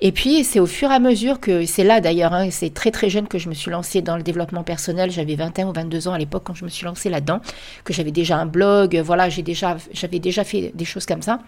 Et 0.00 0.12
puis, 0.12 0.44
c'est 0.44 0.60
au 0.60 0.66
fur 0.66 0.90
et 0.90 0.94
à 0.94 0.98
mesure 0.98 1.40
que, 1.40 1.64
c'est 1.64 1.84
là 1.84 2.00
d'ailleurs, 2.00 2.34
hein, 2.34 2.50
c'est 2.50 2.72
très 2.74 2.90
très 2.90 3.08
jeune 3.08 3.28
que 3.28 3.38
je 3.38 3.48
me 3.48 3.54
suis 3.54 3.70
lancée 3.70 4.02
dans 4.02 4.16
le 4.16 4.22
développement 4.22 4.62
personnel. 4.62 5.10
J'avais 5.10 5.36
21 5.36 5.68
ou 5.68 5.72
22 5.72 6.08
ans 6.08 6.12
à 6.12 6.18
l'époque 6.18 6.42
quand 6.44 6.54
je 6.54 6.64
me 6.64 6.68
suis 6.68 6.84
lancée 6.84 7.08
là-dedans, 7.08 7.40
que 7.84 7.92
j'avais 7.92 8.10
déjà 8.10 8.36
un 8.36 8.46
blog, 8.46 8.96
voilà, 8.98 9.28
j'ai 9.30 9.42
déjà, 9.42 9.76
j'avais 9.92 10.18
déjà 10.18 10.44
fait 10.44 10.72
des 10.74 10.84
choses 10.84 11.06
comme 11.06 11.22
ça. 11.22 11.40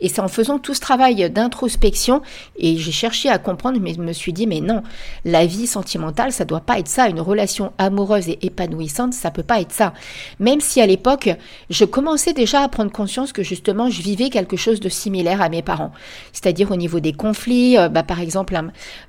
Et 0.00 0.08
c'est 0.08 0.20
en 0.20 0.28
faisant 0.28 0.58
tout 0.58 0.74
ce 0.74 0.80
travail 0.80 1.30
d'introspection, 1.30 2.22
et 2.56 2.76
j'ai 2.76 2.92
cherché 2.92 3.28
à 3.28 3.38
comprendre, 3.38 3.78
mais 3.80 3.94
je 3.94 4.00
me 4.00 4.12
suis 4.12 4.32
dit, 4.32 4.46
mais 4.46 4.60
non, 4.60 4.82
la 5.24 5.46
vie 5.46 5.66
sentimentale, 5.66 6.32
ça 6.32 6.44
doit 6.44 6.60
pas 6.60 6.78
être 6.78 6.88
ça. 6.88 7.08
Une 7.08 7.20
relation 7.20 7.72
amoureuse 7.78 8.28
et 8.28 8.38
épanouissante, 8.42 9.14
ça 9.14 9.30
peut 9.30 9.42
pas 9.42 9.60
être 9.60 9.72
ça. 9.72 9.92
Même 10.40 10.60
si 10.60 10.80
à 10.80 10.86
l'époque, 10.86 11.30
je 11.70 11.84
commençais 11.84 12.32
déjà 12.32 12.62
à 12.62 12.68
prendre 12.68 12.90
conscience 12.90 13.32
que 13.32 13.42
justement, 13.42 13.90
je 13.90 14.02
vivais 14.02 14.30
quelque 14.30 14.56
chose 14.56 14.80
de 14.80 14.88
similaire 14.88 15.40
à 15.40 15.48
mes 15.48 15.62
parents. 15.62 15.92
C'est-à-dire 16.32 16.70
au 16.70 16.76
niveau 16.76 17.00
des 17.00 17.12
conflits, 17.12 17.78
euh, 17.78 17.88
bah, 17.88 18.02
par 18.02 18.20
exemple, 18.20 18.58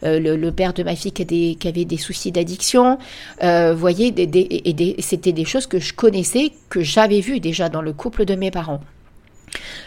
euh, 0.04 0.19
le, 0.19 0.51
père 0.51 0.74
de 0.74 0.84
ma 0.84 0.95
fille 0.95 1.12
qui, 1.12 1.68
avait 1.68 1.86
des 1.86 1.98
soucis 1.98 2.31
d'addiction, 2.31 2.98
euh, 3.44 3.74
voyez, 3.74 4.13
et 4.18 5.01
c'était 5.01 5.34
des 5.34 5.45
choses 5.45 5.68
que 5.68 5.80
je 5.80 5.94
connaissais, 5.94 6.51
que 6.69 6.81
j'avais 6.81 7.19
vues 7.19 7.39
déjà 7.39 7.69
dans 7.69 7.81
le 7.81 7.94
couple 7.94 8.25
de 8.25 8.36
mes 8.36 8.51
parents. 8.51 8.81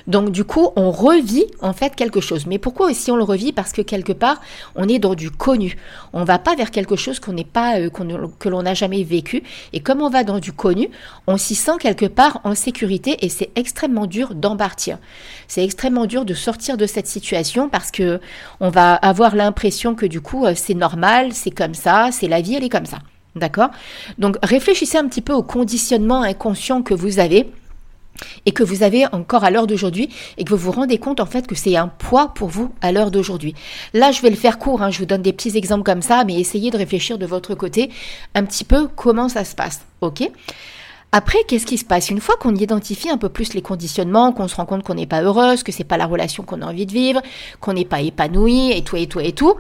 Donc 0.07 0.31
du 0.31 0.45
coup, 0.45 0.71
on 0.77 0.91
revit 0.91 1.47
en 1.61 1.73
fait 1.73 1.95
quelque 1.95 2.21
chose. 2.21 2.47
Mais 2.47 2.59
pourquoi 2.59 2.91
aussi 2.91 3.11
on 3.11 3.17
le 3.17 3.25
revit? 3.25 3.53
Parce 3.53 3.73
que 3.73 3.83
quelque 3.83 4.13
part, 4.13 4.41
on 4.75 4.89
est 4.89 4.99
dans 4.99 5.15
du 5.15 5.31
connu. 5.31 5.77
On 6.13 6.25
va 6.25 6.39
pas 6.39 6.55
vers 6.55 6.71
quelque 6.71 6.97
chose 6.97 7.21
qu'on 7.21 7.33
n'est 7.33 7.45
pas, 7.45 7.79
euh, 7.79 7.91
que 8.39 8.49
l'on 8.49 8.63
n'a 8.63 8.75
jamais 8.75 9.03
vécu. 9.03 9.43
Et 9.73 9.81
comme 9.81 10.03
on 10.03 10.11
va 10.11 10.25
dans 10.25 10.39
du 10.39 10.53
connu, 10.53 10.89
on 11.27 11.37
s'y 11.37 11.55
sent 11.55 11.79
quelque 11.81 12.07
part 12.07 12.41
en 12.45 12.55
sécurité 12.55 13.25
et 13.25 13.29
c'est 13.29 13.51
extrêmement 13.57 14.07
dur 14.07 14.35
d'en 14.35 14.57
partir. 14.57 14.99
C'est 15.49 15.65
extrêmement 15.65 16.07
dur 16.07 16.25
de 16.25 16.35
sortir 16.35 16.77
de 16.77 16.87
cette 16.87 17.07
situation 17.07 17.69
parce 17.69 17.91
que 17.91 18.21
on 18.61 18.71
va 18.71 18.95
avoir 18.95 19.37
l'impression 19.37 19.95
que 19.95 20.07
du 20.07 20.21
coup, 20.21 20.47
euh, 20.47 20.55
c'est 20.55 20.75
normal, 20.75 21.33
c'est 21.33 21.51
comme 21.51 21.75
ça, 21.75 22.11
c'est 22.13 22.29
la 22.29 22.41
vie, 22.41 22.55
elle 22.55 22.65
est 22.65 22.69
comme 22.69 22.87
ça. 22.87 22.99
D'accord? 23.37 23.71
Donc 24.19 24.37
réfléchissez 24.43 24.99
un 24.99 25.07
petit 25.07 25.21
peu 25.21 25.33
au 25.33 25.43
conditionnement 25.43 26.23
inconscient 26.23 26.83
que 26.83 26.95
vous 26.95 27.21
avez 27.21 27.49
et 28.47 28.53
que 28.53 28.63
vous 28.63 28.83
avez 28.83 29.07
encore 29.13 29.45
à 29.45 29.51
l'heure 29.51 29.67
d'aujourd'hui 29.67 30.09
et 30.39 30.45
que 30.45 30.51
vous 30.51 30.57
vous 30.57 30.73
rendez 30.73 30.99
compte 30.99 31.21
en 31.21 31.27
fait 31.27 31.47
que 31.47 31.55
c'est 31.55 31.77
un 31.77 31.89
poids 31.89 32.35
pour 32.35 32.49
vous 32.49 32.73
à 32.81 32.93
l'heure 32.93 33.11
d'aujourd'hui. 33.11 33.55
Là, 33.95 34.13
je 34.13 34.23
vais 34.23 34.31
le 34.31 34.37
faire 34.37 34.59
court, 34.59 34.83
hein, 34.83 34.91
je 34.91 34.99
vous 34.99 35.07
donne 35.07 35.23
des 35.23 35.33
petits 35.33 35.57
exemples 35.57 35.85
comme 35.85 36.03
ça, 36.03 36.25
mais 36.25 36.35
essayez 36.35 36.71
de 36.71 36.77
réfléchir 36.77 37.19
de 37.19 37.27
votre 37.27 37.55
côté 37.55 37.91
un 38.35 38.45
petit 38.45 38.65
peu 38.65 38.89
comment 38.89 39.29
ça 39.29 39.45
se 39.45 39.55
passe, 39.55 39.81
ok? 40.01 40.31
Après, 41.13 41.39
qu'est-ce 41.49 41.67
qui 41.67 41.77
se 41.77 41.85
passe? 41.85 42.11
Une 42.11 42.21
fois 42.21 42.37
qu'on 42.37 42.55
identifie 42.55 43.11
un 43.11 43.19
peu 43.19 43.29
plus 43.29 43.55
les 43.55 43.63
conditionnements, 43.63 44.33
qu'on 44.33 44.47
se 44.47 44.55
rend 44.55 44.65
compte 44.65 44.85
qu'on 44.85 44.95
n'est 44.95 45.09
pas 45.09 45.23
heureuse, 45.23 45.65
que 45.65 45.73
c'est 45.73 45.83
pas 45.83 45.97
la 45.97 46.07
relation 46.07 46.45
qu'on 46.45 46.63
a 46.63 46.67
envie 46.67 46.87
de 46.87 46.93
vivre, 46.93 47.21
qu'on 47.61 47.73
n'est 47.73 47.85
pas 47.85 48.01
épanoui 48.01 48.71
et 48.71 48.85
tout 48.85 48.97
et 48.97 49.09
tout 49.09 49.19
et 49.19 49.33
tout, 49.33 49.57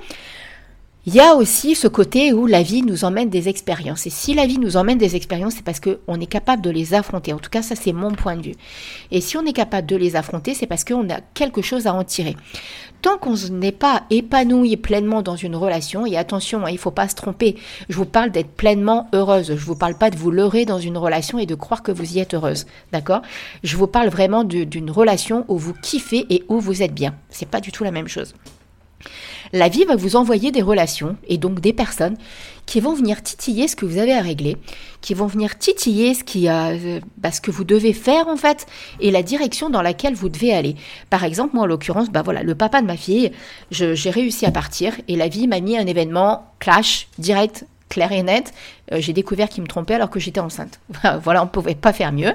il 1.07 1.15
y 1.15 1.21
a 1.21 1.35
aussi 1.35 1.75
ce 1.75 1.89
côté 1.89 2.35
où 2.35 2.47
la 2.47 2.63
vie 2.63 2.83
nous 2.83 3.05
emmène 3.05 3.31
des 3.31 3.49
expériences. 3.49 4.07
Et 4.07 4.11
si 4.11 4.35
la 4.35 4.47
vie 4.47 4.59
nous 4.59 4.77
emmène 4.77 4.99
des 4.99 5.17
expériences, 5.17 5.55
c'est 5.55 5.65
parce 5.65 5.81
qu'on 5.81 6.21
est 6.21 6.27
capable 6.27 6.61
de 6.61 6.69
les 6.69 6.93
affronter. 6.93 7.33
En 7.33 7.39
tout 7.39 7.49
cas, 7.49 7.63
ça 7.63 7.75
c'est 7.75 7.95
mon 7.95 8.13
point 8.13 8.37
de 8.37 8.43
vue. 8.43 8.55
Et 9.11 9.23
si 9.23 9.39
on 9.39 9.47
est 9.47 9.55
capable 9.55 9.87
de 9.87 9.97
les 9.97 10.15
affronter, 10.15 10.53
c'est 10.53 10.67
parce 10.67 10.85
qu'on 10.85 11.09
a 11.09 11.21
quelque 11.33 11.63
chose 11.63 11.87
à 11.87 11.95
en 11.95 12.05
tirer. 12.05 12.37
Tant 13.01 13.17
qu'on 13.17 13.35
n'est 13.51 13.73
pas 13.73 14.03
épanoui 14.11 14.77
pleinement 14.77 15.23
dans 15.23 15.37
une 15.37 15.57
relation, 15.57 16.05
et 16.05 16.19
attention, 16.19 16.67
hein, 16.67 16.71
il 16.71 16.75
ne 16.75 16.79
faut 16.79 16.91
pas 16.91 17.09
se 17.09 17.15
tromper, 17.15 17.57
je 17.89 17.97
vous 17.97 18.05
parle 18.05 18.31
d'être 18.31 18.51
pleinement 18.51 19.09
heureuse. 19.15 19.47
Je 19.47 19.53
ne 19.53 19.59
vous 19.59 19.77
parle 19.77 19.97
pas 19.97 20.11
de 20.11 20.17
vous 20.17 20.31
leurrer 20.31 20.67
dans 20.67 20.79
une 20.79 20.99
relation 20.99 21.39
et 21.39 21.47
de 21.47 21.55
croire 21.55 21.83
que 21.83 21.93
vous 21.93 22.17
y 22.17 22.19
êtes 22.19 22.35
heureuse. 22.35 22.67
D'accord? 22.93 23.23
Je 23.65 23.79
vous 23.79 23.87
parle 23.87 24.11
vraiment 24.11 24.45
d'une 24.45 24.91
relation 24.91 25.47
où 25.49 25.57
vous 25.57 25.73
kiffez 25.73 26.27
et 26.29 26.45
où 26.49 26.61
vous 26.61 26.83
êtes 26.83 26.93
bien. 26.93 27.15
C'est 27.31 27.49
pas 27.49 27.61
du 27.61 27.73
tout 27.73 27.85
la 27.85 27.91
même 27.91 28.09
chose. 28.09 28.35
La 29.53 29.69
vie 29.69 29.85
va 29.85 29.97
vous 29.97 30.17
envoyer 30.17 30.53
des 30.53 30.63
relations 30.63 31.17
et 31.29 31.37
donc 31.37 31.61
des 31.61 31.73
personnes 31.73 32.17
qui 32.67 32.81
vont 32.81 32.95
venir 32.95 33.23
titiller 33.23 33.67
ce 33.67 33.75
que 33.75 33.85
vous 33.85 33.99
avez 33.99 34.13
à 34.13 34.21
régler, 34.21 34.57
qui 35.01 35.15
vont 35.15 35.27
venir 35.27 35.59
titiller 35.59 36.15
ce, 36.15 36.23
qui, 36.23 36.49
euh, 36.49 37.01
bah, 37.17 37.33
ce 37.33 37.41
que 37.41 37.51
vous 37.51 37.65
devez 37.65 37.93
faire 37.93 38.29
en 38.29 38.37
fait 38.37 38.67
et 39.01 39.11
la 39.11 39.23
direction 39.23 39.69
dans 39.69 39.83
laquelle 39.83 40.15
vous 40.15 40.29
devez 40.29 40.53
aller. 40.53 40.77
Par 41.11 41.25
exemple, 41.25 41.55
moi 41.55 41.65
en 41.65 41.67
l'occurrence, 41.67 42.11
bah 42.11 42.23
voilà, 42.23 42.45
le 42.45 42.55
papa 42.55 42.81
de 42.81 42.87
ma 42.87 42.97
fille, 42.97 43.33
j'ai 43.71 44.11
réussi 44.11 44.47
à 44.47 44.53
partir 44.53 44.95
et 45.09 45.17
la 45.17 45.27
vie 45.27 45.49
m'a 45.49 45.61
mis 45.61 45.77
un 45.77 45.87
événement 45.87 46.47
clash 46.61 47.09
direct 47.19 47.67
clair 47.91 48.13
et 48.13 48.23
net, 48.23 48.55
euh, 48.93 49.01
j'ai 49.01 49.13
découvert 49.13 49.49
qu'il 49.49 49.63
me 49.63 49.69
trompait 49.69 49.95
alors 49.95 50.09
que 50.09 50.21
j'étais 50.21 50.41
enceinte. 50.41 50.81
voilà, 51.23 51.43
on 51.43 51.47
ne 51.47 51.51
pouvait 51.51 51.75
pas 51.75 51.93
faire 51.93 52.13
mieux. 52.13 52.33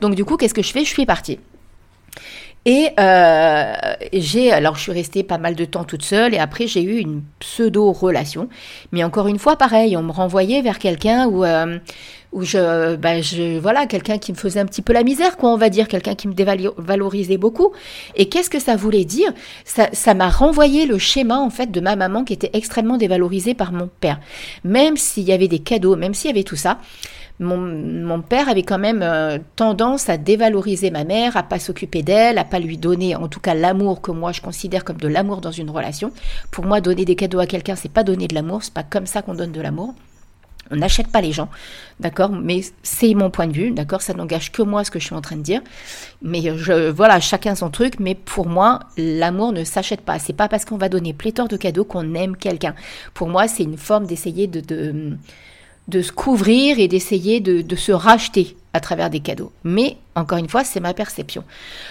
Donc 0.00 0.14
du 0.14 0.24
coup, 0.24 0.36
qu'est-ce 0.36 0.54
que 0.54 0.62
je 0.62 0.72
fais? 0.72 0.84
Je 0.84 0.90
suis 0.90 1.06
partie. 1.06 1.38
Et 2.66 2.88
euh, 3.00 3.72
j'ai, 4.12 4.52
alors 4.52 4.76
je 4.76 4.82
suis 4.82 4.92
restée 4.92 5.22
pas 5.22 5.38
mal 5.38 5.54
de 5.54 5.64
temps 5.64 5.84
toute 5.84 6.02
seule 6.02 6.34
et 6.34 6.38
après 6.38 6.66
j'ai 6.66 6.82
eu 6.82 6.98
une 6.98 7.22
pseudo 7.38 7.90
relation. 7.90 8.48
Mais 8.92 9.02
encore 9.02 9.28
une 9.28 9.38
fois, 9.38 9.56
pareil, 9.56 9.96
on 9.96 10.02
me 10.02 10.12
renvoyait 10.12 10.60
vers 10.60 10.78
quelqu'un 10.78 11.26
où, 11.26 11.42
euh, 11.42 11.78
où 12.32 12.44
je, 12.44 12.96
bah, 12.96 13.22
je, 13.22 13.58
voilà, 13.58 13.86
quelqu'un 13.86 14.18
qui 14.18 14.32
me 14.32 14.36
faisait 14.36 14.60
un 14.60 14.66
petit 14.66 14.82
peu 14.82 14.92
la 14.92 15.04
misère, 15.04 15.38
quoi, 15.38 15.50
on 15.50 15.56
va 15.56 15.70
dire, 15.70 15.88
quelqu'un 15.88 16.14
qui 16.14 16.28
me 16.28 16.34
dévalorisait 16.34 17.38
beaucoup. 17.38 17.72
Et 18.14 18.28
qu'est-ce 18.28 18.50
que 18.50 18.60
ça 18.60 18.76
voulait 18.76 19.06
dire? 19.06 19.32
Ça, 19.64 19.88
ça 19.92 20.12
m'a 20.12 20.28
renvoyé 20.28 20.84
le 20.84 20.98
schéma 20.98 21.38
en 21.38 21.50
fait 21.50 21.70
de 21.70 21.80
ma 21.80 21.96
maman 21.96 22.24
qui 22.24 22.34
était 22.34 22.50
extrêmement 22.52 22.98
dévalorisée 22.98 23.54
par 23.54 23.72
mon 23.72 23.88
père. 24.00 24.20
Même 24.64 24.98
s'il 24.98 25.24
y 25.24 25.32
avait 25.32 25.48
des 25.48 25.60
cadeaux, 25.60 25.96
même 25.96 26.12
s'il 26.12 26.28
y 26.28 26.32
avait 26.34 26.44
tout 26.44 26.56
ça 26.56 26.78
mon, 27.40 28.20
père 28.20 28.48
avait 28.48 28.62
quand 28.62 28.78
même 28.78 29.00
euh, 29.02 29.38
tendance 29.56 30.08
à 30.08 30.18
dévaloriser 30.18 30.90
ma 30.90 31.04
mère, 31.04 31.36
à 31.36 31.42
pas 31.42 31.58
s'occuper 31.58 32.02
d'elle, 32.02 32.36
à 32.38 32.44
pas 32.44 32.58
lui 32.58 32.76
donner, 32.76 33.16
en 33.16 33.28
tout 33.28 33.40
cas, 33.40 33.54
l'amour 33.54 34.02
que 34.02 34.10
moi 34.10 34.32
je 34.32 34.42
considère 34.42 34.84
comme 34.84 34.98
de 34.98 35.08
l'amour 35.08 35.40
dans 35.40 35.50
une 35.50 35.70
relation. 35.70 36.12
Pour 36.50 36.66
moi, 36.66 36.80
donner 36.80 37.06
des 37.06 37.16
cadeaux 37.16 37.38
à 37.40 37.46
quelqu'un, 37.46 37.76
c'est 37.76 37.90
pas 37.90 38.04
donner 38.04 38.28
de 38.28 38.34
l'amour, 38.34 38.62
c'est 38.62 38.74
pas 38.74 38.82
comme 38.82 39.06
ça 39.06 39.22
qu'on 39.22 39.34
donne 39.34 39.52
de 39.52 39.60
l'amour. 39.60 39.94
On 40.72 40.76
n'achète 40.76 41.08
pas 41.08 41.20
les 41.20 41.32
gens, 41.32 41.48
d'accord? 41.98 42.30
Mais 42.30 42.60
c'est 42.82 43.14
mon 43.14 43.30
point 43.30 43.48
de 43.48 43.52
vue, 43.52 43.70
d'accord? 43.72 44.02
Ça 44.02 44.14
n'engage 44.14 44.52
que 44.52 44.62
moi 44.62 44.84
ce 44.84 44.90
que 44.92 45.00
je 45.00 45.06
suis 45.06 45.16
en 45.16 45.20
train 45.20 45.36
de 45.36 45.42
dire. 45.42 45.62
Mais 46.22 46.42
je, 46.56 46.90
voilà, 46.90 47.18
chacun 47.18 47.56
son 47.56 47.70
truc. 47.70 47.98
Mais 47.98 48.14
pour 48.14 48.46
moi, 48.46 48.78
l'amour 48.96 49.52
ne 49.52 49.64
s'achète 49.64 50.02
pas. 50.02 50.20
C'est 50.20 50.32
pas 50.32 50.48
parce 50.48 50.64
qu'on 50.64 50.76
va 50.76 50.88
donner 50.88 51.12
pléthore 51.12 51.48
de 51.48 51.56
cadeaux 51.56 51.84
qu'on 51.84 52.14
aime 52.14 52.36
quelqu'un. 52.36 52.76
Pour 53.14 53.28
moi, 53.28 53.48
c'est 53.48 53.64
une 53.64 53.78
forme 53.78 54.06
d'essayer 54.06 54.46
de, 54.46 54.60
de 54.60 55.16
de 55.90 56.02
se 56.02 56.12
couvrir 56.12 56.78
et 56.78 56.88
d'essayer 56.88 57.40
de, 57.40 57.76
se 57.76 57.92
racheter 57.92 58.56
à 58.72 58.80
travers 58.80 59.10
des 59.10 59.20
cadeaux. 59.20 59.52
Mais 59.64 59.96
encore 60.14 60.38
une 60.38 60.48
fois, 60.48 60.64
c'est 60.64 60.80
ma 60.80 60.94
perception. 60.94 61.44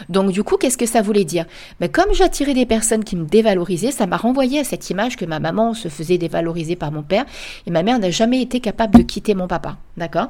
Donc 0.08 0.32
du 0.32 0.44
coup, 0.44 0.56
qu'est-ce 0.58 0.78
que 0.78 0.86
ça 0.86 1.02
voulait 1.02 1.26
dire? 1.26 1.46
Mais 1.80 1.90
Comme 1.90 2.14
j'attirais 2.14 2.54
des 2.54 2.66
personnes 2.66 3.04
qui 3.04 3.16
me 3.16 3.26
dévalorisaient, 3.26 3.92
ça 3.92 4.08
m'a 4.08 4.18
renvoyé 4.18 4.60
à 4.60 4.64
cette 4.64 4.90
image 4.90 5.18
que 5.18 5.26
ma 5.26 5.40
maman 5.40 5.74
se 5.74 5.90
faisait 5.90 6.18
dévaloriser 6.18 6.76
par 6.76 6.92
mon 6.92 7.04
père 7.04 7.26
et 7.68 7.72
ma 7.72 7.84
mère 7.84 8.00
n'a 8.00 8.12
jamais 8.12 8.42
été 8.42 8.60
capable 8.60 8.98
de 8.98 9.04
quitter 9.04 9.36
mon 9.36 9.48
papa. 9.48 9.78
D'accord? 9.98 10.30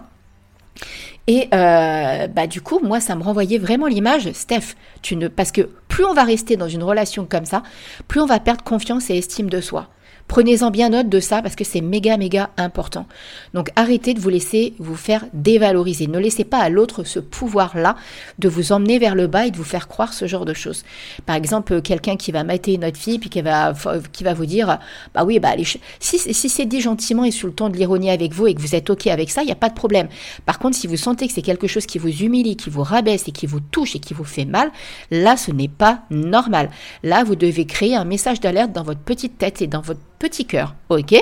Et 1.28 1.48
euh, 1.54 2.28
bah 2.28 2.48
du 2.48 2.62
coup, 2.62 2.80
moi, 2.82 3.00
ça 3.00 3.16
me 3.16 3.22
renvoyait 3.22 3.60
vraiment 3.60 3.86
l'image, 3.86 4.32
Steph, 4.32 4.76
tu 5.04 5.16
ne, 5.16 5.28
parce 5.28 5.52
que 5.52 5.70
plus 5.88 6.04
on 6.04 6.14
va 6.14 6.24
rester 6.24 6.58
dans 6.58 6.68
une 6.68 6.82
relation 6.82 7.28
comme 7.30 7.46
ça, 7.46 7.62
plus 8.08 8.20
on 8.20 8.26
va 8.26 8.40
perdre 8.40 8.64
confiance 8.64 9.12
et 9.12 9.18
estime 9.18 9.50
de 9.50 9.62
soi. 9.62 9.90
Prenez-en 10.30 10.70
bien 10.70 10.90
note 10.90 11.10
de 11.10 11.20
ça 11.20 11.42
parce 11.42 11.56
que 11.56 11.64
c'est 11.64 11.82
méga, 11.82 12.16
méga 12.16 12.52
important. 12.56 13.08
Donc 13.56 13.72
arrêtez 13.76 14.14
de 14.14 14.20
vous 14.20 14.30
laisser 14.30 14.76
vous 14.78 14.96
faire 14.96 15.26
dévaloriser. 15.34 16.06
Ne 16.06 16.20
laissez 16.20 16.44
pas 16.44 16.60
à 16.60 16.70
l'autre 16.70 17.04
ce 17.04 17.20
pouvoir-là 17.20 17.96
de 18.38 18.48
vous 18.48 18.72
emmener 18.72 19.00
vers 19.00 19.16
le 19.16 19.26
bas 19.26 19.48
et 19.48 19.52
de 19.52 19.58
vous 19.58 19.64
faire 19.64 19.88
croire 19.88 20.14
ce 20.14 20.28
genre 20.28 20.46
de 20.46 20.54
choses. 20.54 20.86
Par 21.26 21.36
exemple, 21.36 21.82
quelqu'un 21.82 22.16
qui 22.16 22.32
va 22.32 22.44
mater 22.44 22.78
notre 22.78 22.98
fille 22.98 23.18
puis 23.18 23.32
qui 23.32 23.42
va, 23.42 23.74
vous 23.74 24.46
dire, 24.46 24.78
bah 25.16 25.24
oui, 25.26 25.40
bah 25.40 25.54
si, 26.00 26.20
si 26.20 26.50
c'est 26.50 26.66
dit 26.68 26.80
gentiment 26.80 27.26
et 27.26 27.32
sous 27.32 27.48
le 27.48 27.54
ton 27.54 27.70
de 27.70 27.76
l'ironie 27.76 28.12
avec 28.12 28.32
vous 28.34 28.46
et 28.46 28.54
que 28.54 28.62
vous 28.62 28.76
êtes 28.76 28.92
OK 28.92 29.08
avec 29.08 29.32
ça, 29.32 29.42
il 29.42 29.48
n'y 29.48 29.52
a 29.52 29.56
pas 29.56 29.70
de 29.70 29.74
problème. 29.74 30.10
Par 30.46 30.60
contre, 30.60 30.78
si 30.78 30.86
vous 30.86 30.96
sentez 30.96 31.28
que 31.28 31.34
c'est 31.34 31.42
quelque 31.42 31.66
chose 31.66 31.88
qui 31.88 31.98
vous 31.98 32.08
humilie, 32.08 32.56
qui 32.56 32.70
vous 32.70 32.84
rabaisse 32.84 33.28
et 33.28 33.32
qui 33.32 33.48
vous 33.48 33.62
touche 33.62 33.96
et 33.96 34.00
qui 34.00 34.14
vous 34.14 34.26
fait 34.26 34.46
mal, 34.46 34.72
là, 35.10 35.38
ce 35.38 35.52
n'est 35.52 35.68
pas 35.68 36.04
normal. 36.12 36.70
Là, 37.02 37.24
vous 37.24 37.36
devez 37.36 37.66
créer 37.66 37.96
un 37.96 38.06
message 38.06 38.40
d'alerte 38.40 38.72
dans 38.72 38.84
votre 38.84 39.00
petite 39.00 39.40
tête 39.40 39.64
et 39.64 39.68
dans 39.68 39.82
votre 39.82 40.00
petit 40.20 40.46
cœur. 40.46 40.76
OK? 40.90 41.16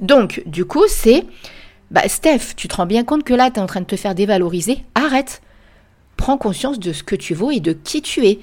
Donc, 0.00 0.42
du 0.46 0.64
coup, 0.64 0.84
c'est 0.88 1.24
bah, 1.90 2.08
Steph, 2.08 2.54
tu 2.56 2.68
te 2.68 2.76
rends 2.76 2.86
bien 2.86 3.04
compte 3.04 3.24
que 3.24 3.34
là, 3.34 3.50
tu 3.50 3.58
es 3.58 3.62
en 3.62 3.66
train 3.66 3.80
de 3.80 3.86
te 3.86 3.96
faire 3.96 4.14
dévaloriser 4.14 4.84
Arrête 4.94 5.40
Prends 6.16 6.38
conscience 6.38 6.78
de 6.78 6.94
ce 6.94 7.02
que 7.02 7.14
tu 7.14 7.34
vaux 7.34 7.50
et 7.50 7.60
de 7.60 7.72
qui 7.72 8.00
tu 8.00 8.26
es. 8.26 8.38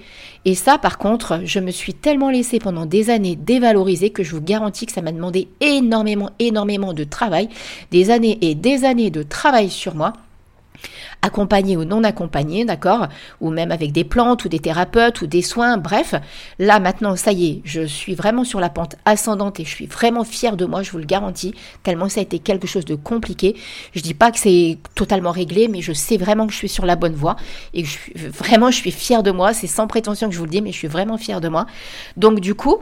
Et 0.46 0.54
ça, 0.54 0.78
par 0.78 1.00
contre, 1.00 1.42
je 1.44 1.60
me 1.60 1.72
suis 1.72 1.96
tellement 1.96 2.30
laissée 2.30 2.60
pendant 2.60 2.86
des 2.86 3.10
années 3.10 3.36
dévaloriser 3.36 4.12
que 4.12 4.22
je 4.22 4.36
vous 4.36 4.42
garantis 4.42 4.86
que 4.86 4.92
ça 4.92 5.02
m'a 5.02 5.12
demandé 5.12 5.48
énormément, 5.60 6.30
énormément 6.38 6.94
de 6.94 7.04
travail, 7.04 7.50
des 7.90 8.12
années 8.12 8.38
et 8.42 8.54
des 8.54 8.86
années 8.86 9.10
de 9.10 9.24
travail 9.24 9.72
sur 9.72 9.96
moi 9.96 10.13
accompagné 11.22 11.78
ou 11.78 11.86
non 11.86 12.04
accompagné, 12.04 12.66
d'accord 12.66 13.08
Ou 13.42 13.50
même 13.50 13.72
avec 13.72 13.92
des 13.92 14.04
plantes 14.04 14.46
ou 14.46 14.50
des 14.50 14.60
thérapeutes 14.60 15.22
ou 15.22 15.28
des 15.28 15.42
soins, 15.42 15.78
bref. 15.78 16.16
Là 16.60 16.80
maintenant, 16.80 17.16
ça 17.16 17.32
y 17.32 17.48
est, 17.48 17.62
je 17.63 17.82
suis 17.82 18.16
vraiment 18.16 18.44
sur 18.44 18.60
la 18.60 18.70
pente 18.70 18.96
ascendante 19.06 19.60
et 19.60 19.66
je 19.66 19.70
suis 19.70 19.86
vraiment 19.86 20.24
fière 20.24 20.58
de 20.58 20.66
moi, 20.66 20.84
je 20.84 20.92
vous 20.92 20.98
le 20.98 21.06
garantis, 21.06 21.54
tellement 21.84 22.10
ça 22.10 22.20
a 22.20 22.24
été 22.24 22.40
quelque 22.40 22.68
chose 22.68 22.86
de 22.86 22.96
compliqué. 22.96 23.56
Je 23.94 24.02
dis 24.02 24.13
pas 24.13 24.32
que 24.32 24.40
c'est 24.40 24.78
totalement 24.96 25.32
réglé, 25.32 25.68
mais 25.68 25.82
je 25.82 25.94
sais 25.94 26.18
vraiment 26.18 26.48
que 26.48 26.54
je 26.54 26.58
suis 26.58 26.70
sur 26.70 26.86
la 26.86 26.96
bonne 26.96 27.13
voie 27.13 27.36
et 27.74 27.84
vraiment 28.16 28.72
je 28.72 28.78
suis 28.78 28.92
fière 28.92 29.24
de 29.24 29.32
moi, 29.32 29.54
c'est 29.54 29.68
sans 29.68 29.88
prétention 29.88 30.28
que 30.28 30.34
je 30.34 30.40
vous 30.40 30.46
le 30.46 30.52
dis, 30.52 30.62
mais 30.62 30.72
je 30.72 30.78
suis 30.78 30.88
vraiment 30.88 31.18
fière 31.18 31.42
de 31.42 31.48
moi. 31.48 31.66
Donc 32.18 32.40
du 32.40 32.56
coup, 32.56 32.78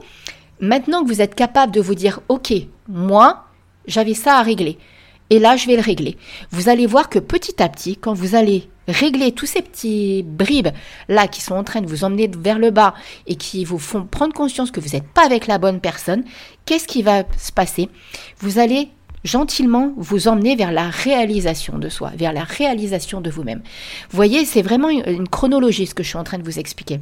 maintenant 0.60 1.04
que 1.04 1.08
vous 1.08 1.22
êtes 1.22 1.36
capable 1.36 1.72
de 1.72 1.82
vous 1.82 1.96
dire 1.96 2.22
OK, 2.30 2.54
moi, 2.88 3.46
j'avais 3.88 4.14
ça 4.14 4.38
à 4.38 4.44
régler. 4.44 4.78
Et 5.32 5.40
là, 5.40 5.56
je 5.56 5.66
vais 5.66 5.78
le 5.78 5.82
régler. 5.82 6.18
Vous 6.52 6.68
allez 6.68 6.86
voir 6.86 7.08
que 7.08 7.18
petit 7.18 7.64
à 7.64 7.70
petit, 7.70 7.96
quand 7.96 8.14
vous 8.14 8.36
allez 8.36 8.68
régler 8.90 9.32
tous 9.32 9.46
ces 9.46 9.62
petits 9.62 10.24
bribes 10.24 10.68
là 11.08 11.30
qui 11.30 11.40
sont 11.40 11.56
en 11.56 11.64
train 11.64 11.80
de 11.80 11.88
vous 11.88 12.04
emmener 12.04 12.30
vers 12.38 12.60
le 12.60 12.70
bas 12.70 12.94
et 13.28 13.36
qui 13.36 13.64
vous 13.64 13.80
font 13.80 14.04
prendre 14.04 14.34
conscience 14.34 14.72
que 14.72 14.82
vous 14.82 14.90
n'êtes 14.90 15.08
pas 15.08 15.26
avec 15.26 15.48
la 15.48 15.58
bonne 15.58 15.80
personne, 15.80 16.26
qu'est-ce 16.66 16.86
qui 16.86 17.02
va 17.02 17.24
se 17.38 17.54
passer? 17.54 17.88
Vous 18.40 18.60
allez 18.60 18.90
gentiment 19.24 19.94
vous 19.96 20.28
emmener 20.28 20.58
vers 20.58 20.74
la 20.74 20.90
réalisation 20.90 21.78
de 21.78 21.88
soi, 21.88 22.12
vers 22.18 22.34
la 22.34 22.44
réalisation 22.44 23.22
de 23.22 23.30
vous-même. 23.30 23.62
Vous 24.10 24.18
voyez, 24.18 24.44
c'est 24.44 24.62
vraiment 24.62 24.90
une 24.90 25.30
chronologie 25.30 25.88
ce 25.88 25.96
que 25.96 26.04
je 26.04 26.10
suis 26.10 26.18
en 26.18 26.26
train 26.26 26.40
de 26.40 26.44
vous 26.44 26.60
expliquer. 26.60 27.00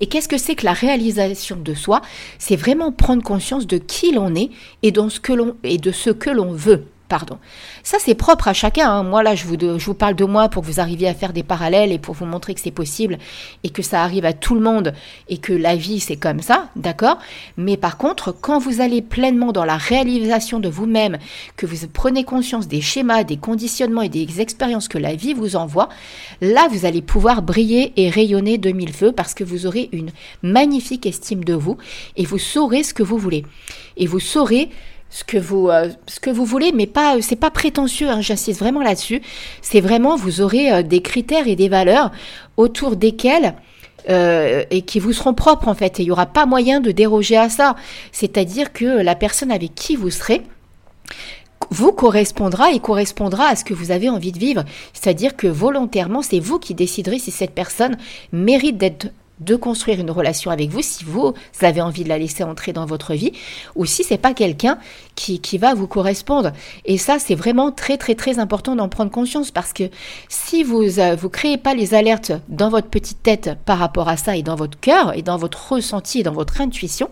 Et 0.00 0.06
qu'est-ce 0.06 0.28
que 0.28 0.38
c'est 0.38 0.54
que 0.54 0.64
la 0.64 0.72
réalisation 0.72 1.56
de 1.56 1.74
soi? 1.74 2.00
C'est 2.38 2.56
vraiment 2.56 2.92
prendre 2.92 3.22
conscience 3.22 3.66
de 3.66 3.76
qui 3.76 4.12
l'on 4.12 4.34
est 4.34 4.48
et, 4.82 4.88
et 4.88 4.92
de 4.92 5.92
ce 5.92 6.10
que 6.10 6.30
l'on 6.30 6.52
veut 6.52 6.86
pardon. 7.10 7.38
Ça, 7.82 7.98
c'est 8.00 8.14
propre 8.14 8.48
à 8.48 8.54
chacun. 8.54 8.88
Hein. 8.88 9.02
Moi, 9.02 9.22
là, 9.22 9.34
je 9.34 9.44
vous, 9.44 9.56
je 9.58 9.84
vous 9.84 9.94
parle 9.94 10.14
de 10.14 10.24
moi 10.24 10.48
pour 10.48 10.62
que 10.62 10.68
vous 10.68 10.80
arriviez 10.80 11.08
à 11.08 11.14
faire 11.14 11.32
des 11.32 11.42
parallèles 11.42 11.92
et 11.92 11.98
pour 11.98 12.14
vous 12.14 12.24
montrer 12.24 12.54
que 12.54 12.60
c'est 12.60 12.70
possible 12.70 13.18
et 13.64 13.68
que 13.68 13.82
ça 13.82 14.02
arrive 14.02 14.24
à 14.24 14.32
tout 14.32 14.54
le 14.54 14.60
monde 14.60 14.94
et 15.28 15.38
que 15.38 15.52
la 15.52 15.74
vie, 15.74 15.98
c'est 15.98 16.16
comme 16.16 16.40
ça, 16.40 16.68
d'accord? 16.76 17.18
Mais 17.56 17.76
par 17.76 17.98
contre, 17.98 18.32
quand 18.32 18.60
vous 18.60 18.80
allez 18.80 19.02
pleinement 19.02 19.50
dans 19.50 19.64
la 19.64 19.76
réalisation 19.76 20.60
de 20.60 20.68
vous-même, 20.68 21.18
que 21.56 21.66
vous 21.66 21.88
prenez 21.92 22.22
conscience 22.22 22.68
des 22.68 22.80
schémas, 22.80 23.24
des 23.24 23.36
conditionnements 23.36 24.02
et 24.02 24.08
des 24.08 24.40
expériences 24.40 24.86
que 24.86 24.98
la 24.98 25.16
vie 25.16 25.34
vous 25.34 25.56
envoie, 25.56 25.88
là, 26.40 26.68
vous 26.70 26.84
allez 26.84 27.02
pouvoir 27.02 27.42
briller 27.42 27.92
et 27.96 28.08
rayonner 28.08 28.56
de 28.56 28.70
mille 28.70 28.92
feux 28.92 29.10
parce 29.10 29.34
que 29.34 29.42
vous 29.42 29.66
aurez 29.66 29.88
une 29.90 30.12
magnifique 30.44 31.06
estime 31.06 31.42
de 31.42 31.54
vous 31.54 31.76
et 32.16 32.24
vous 32.24 32.38
saurez 32.38 32.84
ce 32.84 32.94
que 32.94 33.02
vous 33.02 33.18
voulez. 33.18 33.44
Et 33.96 34.06
vous 34.06 34.20
saurez 34.20 34.70
ce 35.10 35.24
que 35.24 35.36
vous 35.36 35.68
euh, 35.68 35.88
ce 36.06 36.20
que 36.20 36.30
vous 36.30 36.44
voulez 36.44 36.72
mais 36.72 36.86
pas 36.86 37.20
c'est 37.20 37.36
pas 37.36 37.50
prétentieux 37.50 38.08
hein, 38.08 38.20
j'insiste 38.20 38.60
vraiment 38.60 38.82
là-dessus. 38.82 39.20
C'est 39.60 39.80
vraiment 39.80 40.16
vous 40.16 40.40
aurez 40.40 40.72
euh, 40.72 40.82
des 40.82 41.02
critères 41.02 41.48
et 41.48 41.56
des 41.56 41.68
valeurs 41.68 42.10
autour 42.56 42.96
desquels 42.96 43.54
euh, 44.08 44.64
et 44.70 44.82
qui 44.82 44.98
vous 44.98 45.12
seront 45.12 45.34
propres 45.34 45.68
en 45.68 45.74
fait. 45.74 45.98
Et 45.98 46.04
il 46.04 46.06
n'y 46.06 46.12
aura 46.12 46.26
pas 46.26 46.46
moyen 46.46 46.80
de 46.80 46.90
déroger 46.90 47.36
à 47.36 47.48
ça. 47.48 47.76
C'est-à-dire 48.12 48.72
que 48.72 48.84
la 48.84 49.14
personne 49.14 49.50
avec 49.50 49.74
qui 49.74 49.96
vous 49.96 50.10
serez 50.10 50.42
vous 51.70 51.92
correspondra 51.92 52.72
et 52.72 52.80
correspondra 52.80 53.46
à 53.46 53.56
ce 53.56 53.64
que 53.64 53.74
vous 53.74 53.90
avez 53.90 54.08
envie 54.08 54.32
de 54.32 54.38
vivre. 54.38 54.64
C'est-à-dire 54.92 55.36
que 55.36 55.46
volontairement, 55.46 56.22
c'est 56.22 56.40
vous 56.40 56.58
qui 56.58 56.74
déciderez 56.74 57.18
si 57.18 57.30
cette 57.30 57.54
personne 57.54 57.96
mérite 58.32 58.76
d'être 58.76 59.08
de 59.40 59.56
construire 59.56 60.00
une 60.00 60.10
relation 60.10 60.50
avec 60.50 60.70
vous 60.70 60.82
si 60.82 61.04
vous 61.04 61.34
avez 61.62 61.80
envie 61.80 62.04
de 62.04 62.08
la 62.08 62.18
laisser 62.18 62.44
entrer 62.44 62.72
dans 62.72 62.86
votre 62.86 63.14
vie 63.14 63.32
ou 63.74 63.86
si 63.86 64.04
c'est 64.04 64.18
pas 64.18 64.34
quelqu'un 64.34 64.78
qui, 65.14 65.40
qui, 65.40 65.58
va 65.58 65.74
vous 65.74 65.86
correspondre. 65.86 66.52
Et 66.84 66.96
ça, 66.98 67.18
c'est 67.18 67.34
vraiment 67.34 67.72
très 67.72 67.96
très 67.98 68.14
très 68.14 68.38
important 68.38 68.76
d'en 68.76 68.88
prendre 68.88 69.10
conscience 69.10 69.50
parce 69.50 69.72
que 69.72 69.84
si 70.28 70.62
vous 70.62 70.98
euh, 70.98 71.16
vous 71.16 71.28
créez 71.28 71.58
pas 71.58 71.74
les 71.74 71.94
alertes 71.94 72.32
dans 72.48 72.70
votre 72.70 72.88
petite 72.88 73.22
tête 73.22 73.50
par 73.64 73.78
rapport 73.78 74.08
à 74.08 74.16
ça 74.16 74.36
et 74.36 74.42
dans 74.42 74.56
votre 74.56 74.78
cœur 74.78 75.16
et 75.16 75.22
dans 75.22 75.36
votre 75.36 75.72
ressenti 75.72 76.20
et 76.20 76.22
dans 76.22 76.32
votre 76.32 76.60
intuition, 76.60 77.10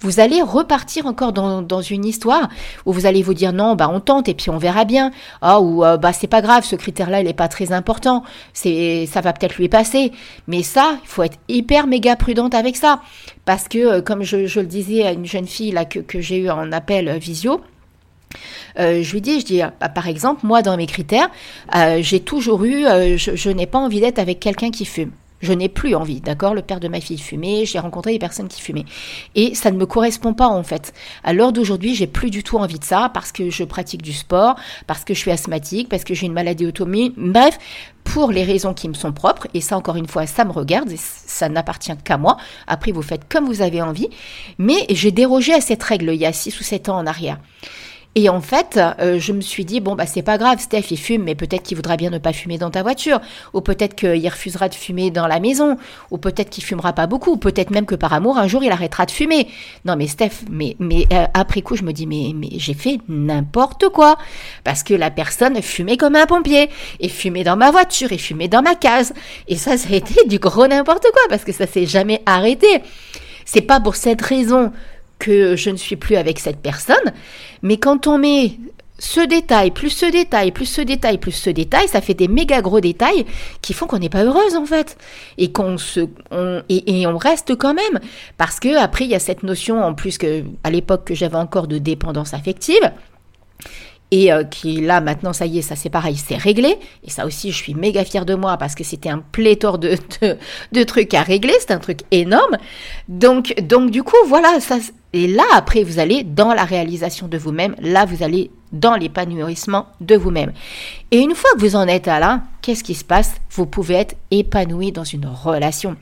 vous 0.00 0.20
allez 0.20 0.42
repartir 0.42 1.06
encore 1.06 1.32
dans, 1.32 1.62
dans 1.62 1.82
une 1.82 2.04
histoire 2.04 2.48
où 2.86 2.92
vous 2.92 3.06
allez 3.06 3.22
vous 3.22 3.34
dire 3.34 3.52
non, 3.52 3.74
bah 3.74 3.90
on 3.92 4.00
tente 4.00 4.28
et 4.28 4.34
puis 4.34 4.50
on 4.50 4.58
verra 4.58 4.84
bien. 4.84 5.10
Ah 5.40 5.60
ou 5.60 5.84
euh, 5.84 5.96
bah 5.96 6.12
c'est 6.12 6.26
pas 6.26 6.42
grave, 6.42 6.64
ce 6.64 6.76
critère-là 6.76 7.20
il 7.20 7.28
est 7.28 7.32
pas 7.34 7.48
très 7.48 7.72
important. 7.72 8.22
C'est 8.52 9.06
ça 9.06 9.20
va 9.20 9.32
peut-être 9.32 9.56
lui 9.56 9.68
passer. 9.68 10.12
Mais 10.46 10.62
ça, 10.62 10.98
il 11.02 11.08
faut 11.08 11.22
être 11.22 11.38
hyper 11.62 11.86
méga 11.86 12.16
prudente 12.16 12.54
avec 12.54 12.76
ça. 12.76 13.00
Parce 13.44 13.68
que, 13.68 13.78
euh, 13.78 14.02
comme 14.02 14.22
je, 14.22 14.60
le 14.60 14.66
disais 14.66 15.06
à 15.06 15.12
une 15.12 15.26
jeune 15.26 15.46
fille 15.46 15.70
là, 15.70 15.84
que, 15.84 16.20
j'ai 16.20 16.38
eu 16.38 16.50
en 16.50 16.72
appel 16.72 17.08
euh, 17.08 17.18
visio, 17.18 17.60
Euh, 18.78 19.02
je 19.02 19.12
lui 19.12 19.20
dis, 19.20 19.40
je 19.40 19.44
dis, 19.44 19.60
ah, 19.60 19.88
par 19.90 20.08
exemple, 20.08 20.46
moi, 20.46 20.62
dans 20.62 20.78
mes 20.78 20.86
critères, 20.86 21.28
j'ai 22.00 22.20
toujours 22.20 22.64
eu, 22.64 22.86
je 23.18 23.50
n'ai 23.50 23.66
pas 23.66 23.78
envie 23.78 24.00
d'être 24.00 24.18
avec 24.18 24.40
quelqu'un 24.40 24.70
qui 24.70 24.86
fume. 24.86 25.12
Je 25.42 25.52
n'ai 25.52 25.68
plus 25.68 25.94
envie, 25.96 26.20
d'accord? 26.20 26.54
Le 26.54 26.62
père 26.62 26.78
de 26.78 26.86
ma 26.88 27.00
fille 27.00 27.18
fumait, 27.18 27.66
j'ai 27.66 27.80
rencontré 27.80 28.12
des 28.12 28.18
personnes 28.18 28.48
qui 28.48 28.62
fumaient. 28.62 28.84
Et 29.34 29.54
ça 29.54 29.72
ne 29.72 29.76
me 29.76 29.86
correspond 29.86 30.34
pas 30.34 30.46
en 30.46 30.62
fait. 30.62 30.94
À 31.24 31.32
l'heure 31.32 31.52
d'aujourd'hui, 31.52 31.94
j'ai 31.96 32.06
plus 32.06 32.30
du 32.30 32.44
tout 32.44 32.58
envie 32.58 32.78
de 32.78 32.84
ça 32.84 33.10
parce 33.12 33.32
que 33.32 33.50
je 33.50 33.64
pratique 33.64 34.02
du 34.02 34.12
sport, 34.12 34.54
parce 34.86 35.04
que 35.04 35.14
je 35.14 35.18
suis 35.18 35.32
asthmatique, 35.32 35.88
parce 35.88 36.04
que 36.04 36.14
j'ai 36.14 36.26
une 36.26 36.32
maladie 36.32 36.64
automie. 36.64 37.12
Bref, 37.16 37.58
pour 38.04 38.30
les 38.30 38.44
raisons 38.44 38.72
qui 38.72 38.88
me 38.88 38.94
sont 38.94 39.12
propres, 39.12 39.48
et 39.52 39.60
ça 39.60 39.76
encore 39.76 39.96
une 39.96 40.06
fois, 40.06 40.26
ça 40.26 40.44
me 40.44 40.52
regarde, 40.52 40.90
ça 40.96 41.48
n'appartient 41.48 41.96
qu'à 42.04 42.18
moi. 42.18 42.36
Après, 42.68 42.92
vous 42.92 43.02
faites 43.02 43.28
comme 43.28 43.46
vous 43.46 43.62
avez 43.62 43.82
envie. 43.82 44.08
Mais 44.58 44.86
j'ai 44.90 45.10
dérogé 45.10 45.52
à 45.54 45.60
cette 45.60 45.82
règle 45.82 46.10
il 46.12 46.20
y 46.20 46.26
a 46.26 46.32
6 46.32 46.60
ou 46.60 46.62
7 46.62 46.88
ans 46.88 46.98
en 46.98 47.06
arrière. 47.06 47.38
Et 48.14 48.28
en 48.28 48.42
fait, 48.42 48.78
euh, 49.00 49.18
je 49.18 49.32
me 49.32 49.40
suis 49.40 49.64
dit, 49.64 49.80
bon, 49.80 49.94
bah, 49.94 50.04
c'est 50.04 50.22
pas 50.22 50.36
grave, 50.36 50.58
Steph, 50.58 50.90
il 50.90 50.98
fume, 50.98 51.22
mais 51.22 51.34
peut-être 51.34 51.62
qu'il 51.62 51.76
voudra 51.76 51.96
bien 51.96 52.10
ne 52.10 52.18
pas 52.18 52.34
fumer 52.34 52.58
dans 52.58 52.70
ta 52.70 52.82
voiture, 52.82 53.20
ou 53.54 53.62
peut-être 53.62 53.94
qu'il 53.94 54.28
refusera 54.28 54.68
de 54.68 54.74
fumer 54.74 55.10
dans 55.10 55.26
la 55.26 55.40
maison, 55.40 55.78
ou 56.10 56.18
peut-être 56.18 56.50
qu'il 56.50 56.62
fumera 56.62 56.92
pas 56.92 57.06
beaucoup, 57.06 57.38
peut-être 57.38 57.70
même 57.70 57.86
que 57.86 57.94
par 57.94 58.12
amour, 58.12 58.36
un 58.36 58.46
jour, 58.48 58.62
il 58.62 58.70
arrêtera 58.70 59.06
de 59.06 59.10
fumer. 59.10 59.48
Non, 59.86 59.96
mais 59.96 60.08
Steph, 60.08 60.44
mais, 60.50 60.76
mais 60.78 61.06
euh, 61.10 61.24
après 61.32 61.62
coup, 61.62 61.74
je 61.74 61.84
me 61.84 61.92
dis, 61.92 62.06
mais, 62.06 62.32
mais 62.34 62.50
j'ai 62.58 62.74
fait 62.74 62.98
n'importe 63.08 63.88
quoi. 63.88 64.18
Parce 64.62 64.82
que 64.82 64.92
la 64.92 65.10
personne 65.10 65.62
fumait 65.62 65.96
comme 65.96 66.14
un 66.14 66.26
pompier, 66.26 66.68
et 67.00 67.08
fumait 67.08 67.44
dans 67.44 67.56
ma 67.56 67.70
voiture, 67.70 68.12
et 68.12 68.18
fumait 68.18 68.48
dans 68.48 68.62
ma 68.62 68.74
case. 68.74 69.14
Et 69.48 69.56
ça, 69.56 69.78
ça 69.78 69.88
a 69.90 69.96
été 69.96 70.26
du 70.28 70.38
gros 70.38 70.66
n'importe 70.66 71.06
quoi, 71.14 71.22
parce 71.30 71.44
que 71.44 71.52
ça 71.52 71.66
s'est 71.66 71.86
jamais 71.86 72.20
arrêté. 72.26 72.82
C'est 73.46 73.62
pas 73.62 73.80
pour 73.80 73.96
cette 73.96 74.22
raison 74.22 74.70
que 75.22 75.54
je 75.54 75.70
ne 75.70 75.76
suis 75.76 75.94
plus 75.94 76.16
avec 76.16 76.40
cette 76.40 76.58
personne. 76.58 77.12
Mais 77.62 77.76
quand 77.76 78.08
on 78.08 78.18
met 78.18 78.58
ce 78.98 79.20
détail, 79.20 79.70
plus 79.70 79.90
ce 79.90 80.06
détail, 80.06 80.50
plus 80.50 80.66
ce 80.66 80.80
détail, 80.80 81.18
plus 81.18 81.30
ce 81.30 81.48
détail, 81.50 81.86
ça 81.86 82.00
fait 82.00 82.14
des 82.14 82.26
méga 82.26 82.60
gros 82.60 82.80
détails 82.80 83.24
qui 83.62 83.72
font 83.72 83.86
qu'on 83.86 84.00
n'est 84.00 84.08
pas 84.08 84.24
heureuse 84.24 84.56
en 84.56 84.66
fait. 84.66 84.98
Et 85.38 85.52
qu'on 85.52 85.78
se, 85.78 86.00
et, 86.68 87.06
on 87.06 87.16
reste 87.16 87.54
quand 87.54 87.74
même. 87.74 88.00
Parce 88.36 88.58
que 88.58 88.76
après, 88.76 89.04
il 89.04 89.12
y 89.12 89.14
a 89.14 89.20
cette 89.20 89.44
notion 89.44 89.82
en 89.84 89.94
plus 89.94 90.18
que, 90.18 90.42
à 90.64 90.70
l'époque 90.70 91.04
que 91.04 91.14
j'avais 91.14 91.36
encore 91.36 91.68
de 91.68 91.78
dépendance 91.78 92.34
affective 92.34 92.90
et 94.10 94.30
euh, 94.32 94.44
qui 94.44 94.80
là 94.82 95.00
maintenant 95.00 95.32
ça 95.32 95.46
y 95.46 95.58
est 95.58 95.62
ça 95.62 95.74
c'est 95.74 95.88
pareil 95.88 96.16
c'est 96.16 96.36
réglé 96.36 96.76
et 97.02 97.10
ça 97.10 97.24
aussi 97.24 97.50
je 97.50 97.56
suis 97.56 97.74
méga 97.74 98.04
fière 98.04 98.26
de 98.26 98.34
moi 98.34 98.58
parce 98.58 98.74
que 98.74 98.84
c'était 98.84 99.08
un 99.08 99.20
pléthore 99.20 99.78
de, 99.78 99.96
de, 100.20 100.36
de 100.72 100.82
trucs 100.82 101.14
à 101.14 101.22
régler 101.22 101.54
c'est 101.60 101.70
un 101.70 101.78
truc 101.78 102.00
énorme 102.10 102.58
donc 103.08 103.54
donc 103.62 103.90
du 103.90 104.02
coup 104.02 104.16
voilà 104.26 104.60
ça 104.60 104.76
et 105.12 105.26
là, 105.26 105.44
après, 105.52 105.84
vous 105.84 105.98
allez 105.98 106.24
dans 106.24 106.54
la 106.54 106.64
réalisation 106.64 107.28
de 107.28 107.36
vous-même. 107.36 107.74
Là, 107.80 108.06
vous 108.06 108.22
allez 108.22 108.50
dans 108.72 108.96
l'épanouissement 108.96 109.86
de 110.00 110.16
vous-même. 110.16 110.52
Et 111.10 111.18
une 111.18 111.34
fois 111.34 111.50
que 111.54 111.60
vous 111.60 111.76
en 111.76 111.86
êtes 111.86 112.08
à 112.08 112.18
là, 112.18 112.40
qu'est-ce 112.62 112.82
qui 112.82 112.94
se 112.94 113.04
passe? 113.04 113.34
Vous 113.50 113.66
pouvez 113.66 113.96
être 113.96 114.16
épanoui 114.30 114.90
dans 114.90 115.04
une 115.04 115.26
relation. 115.26 115.96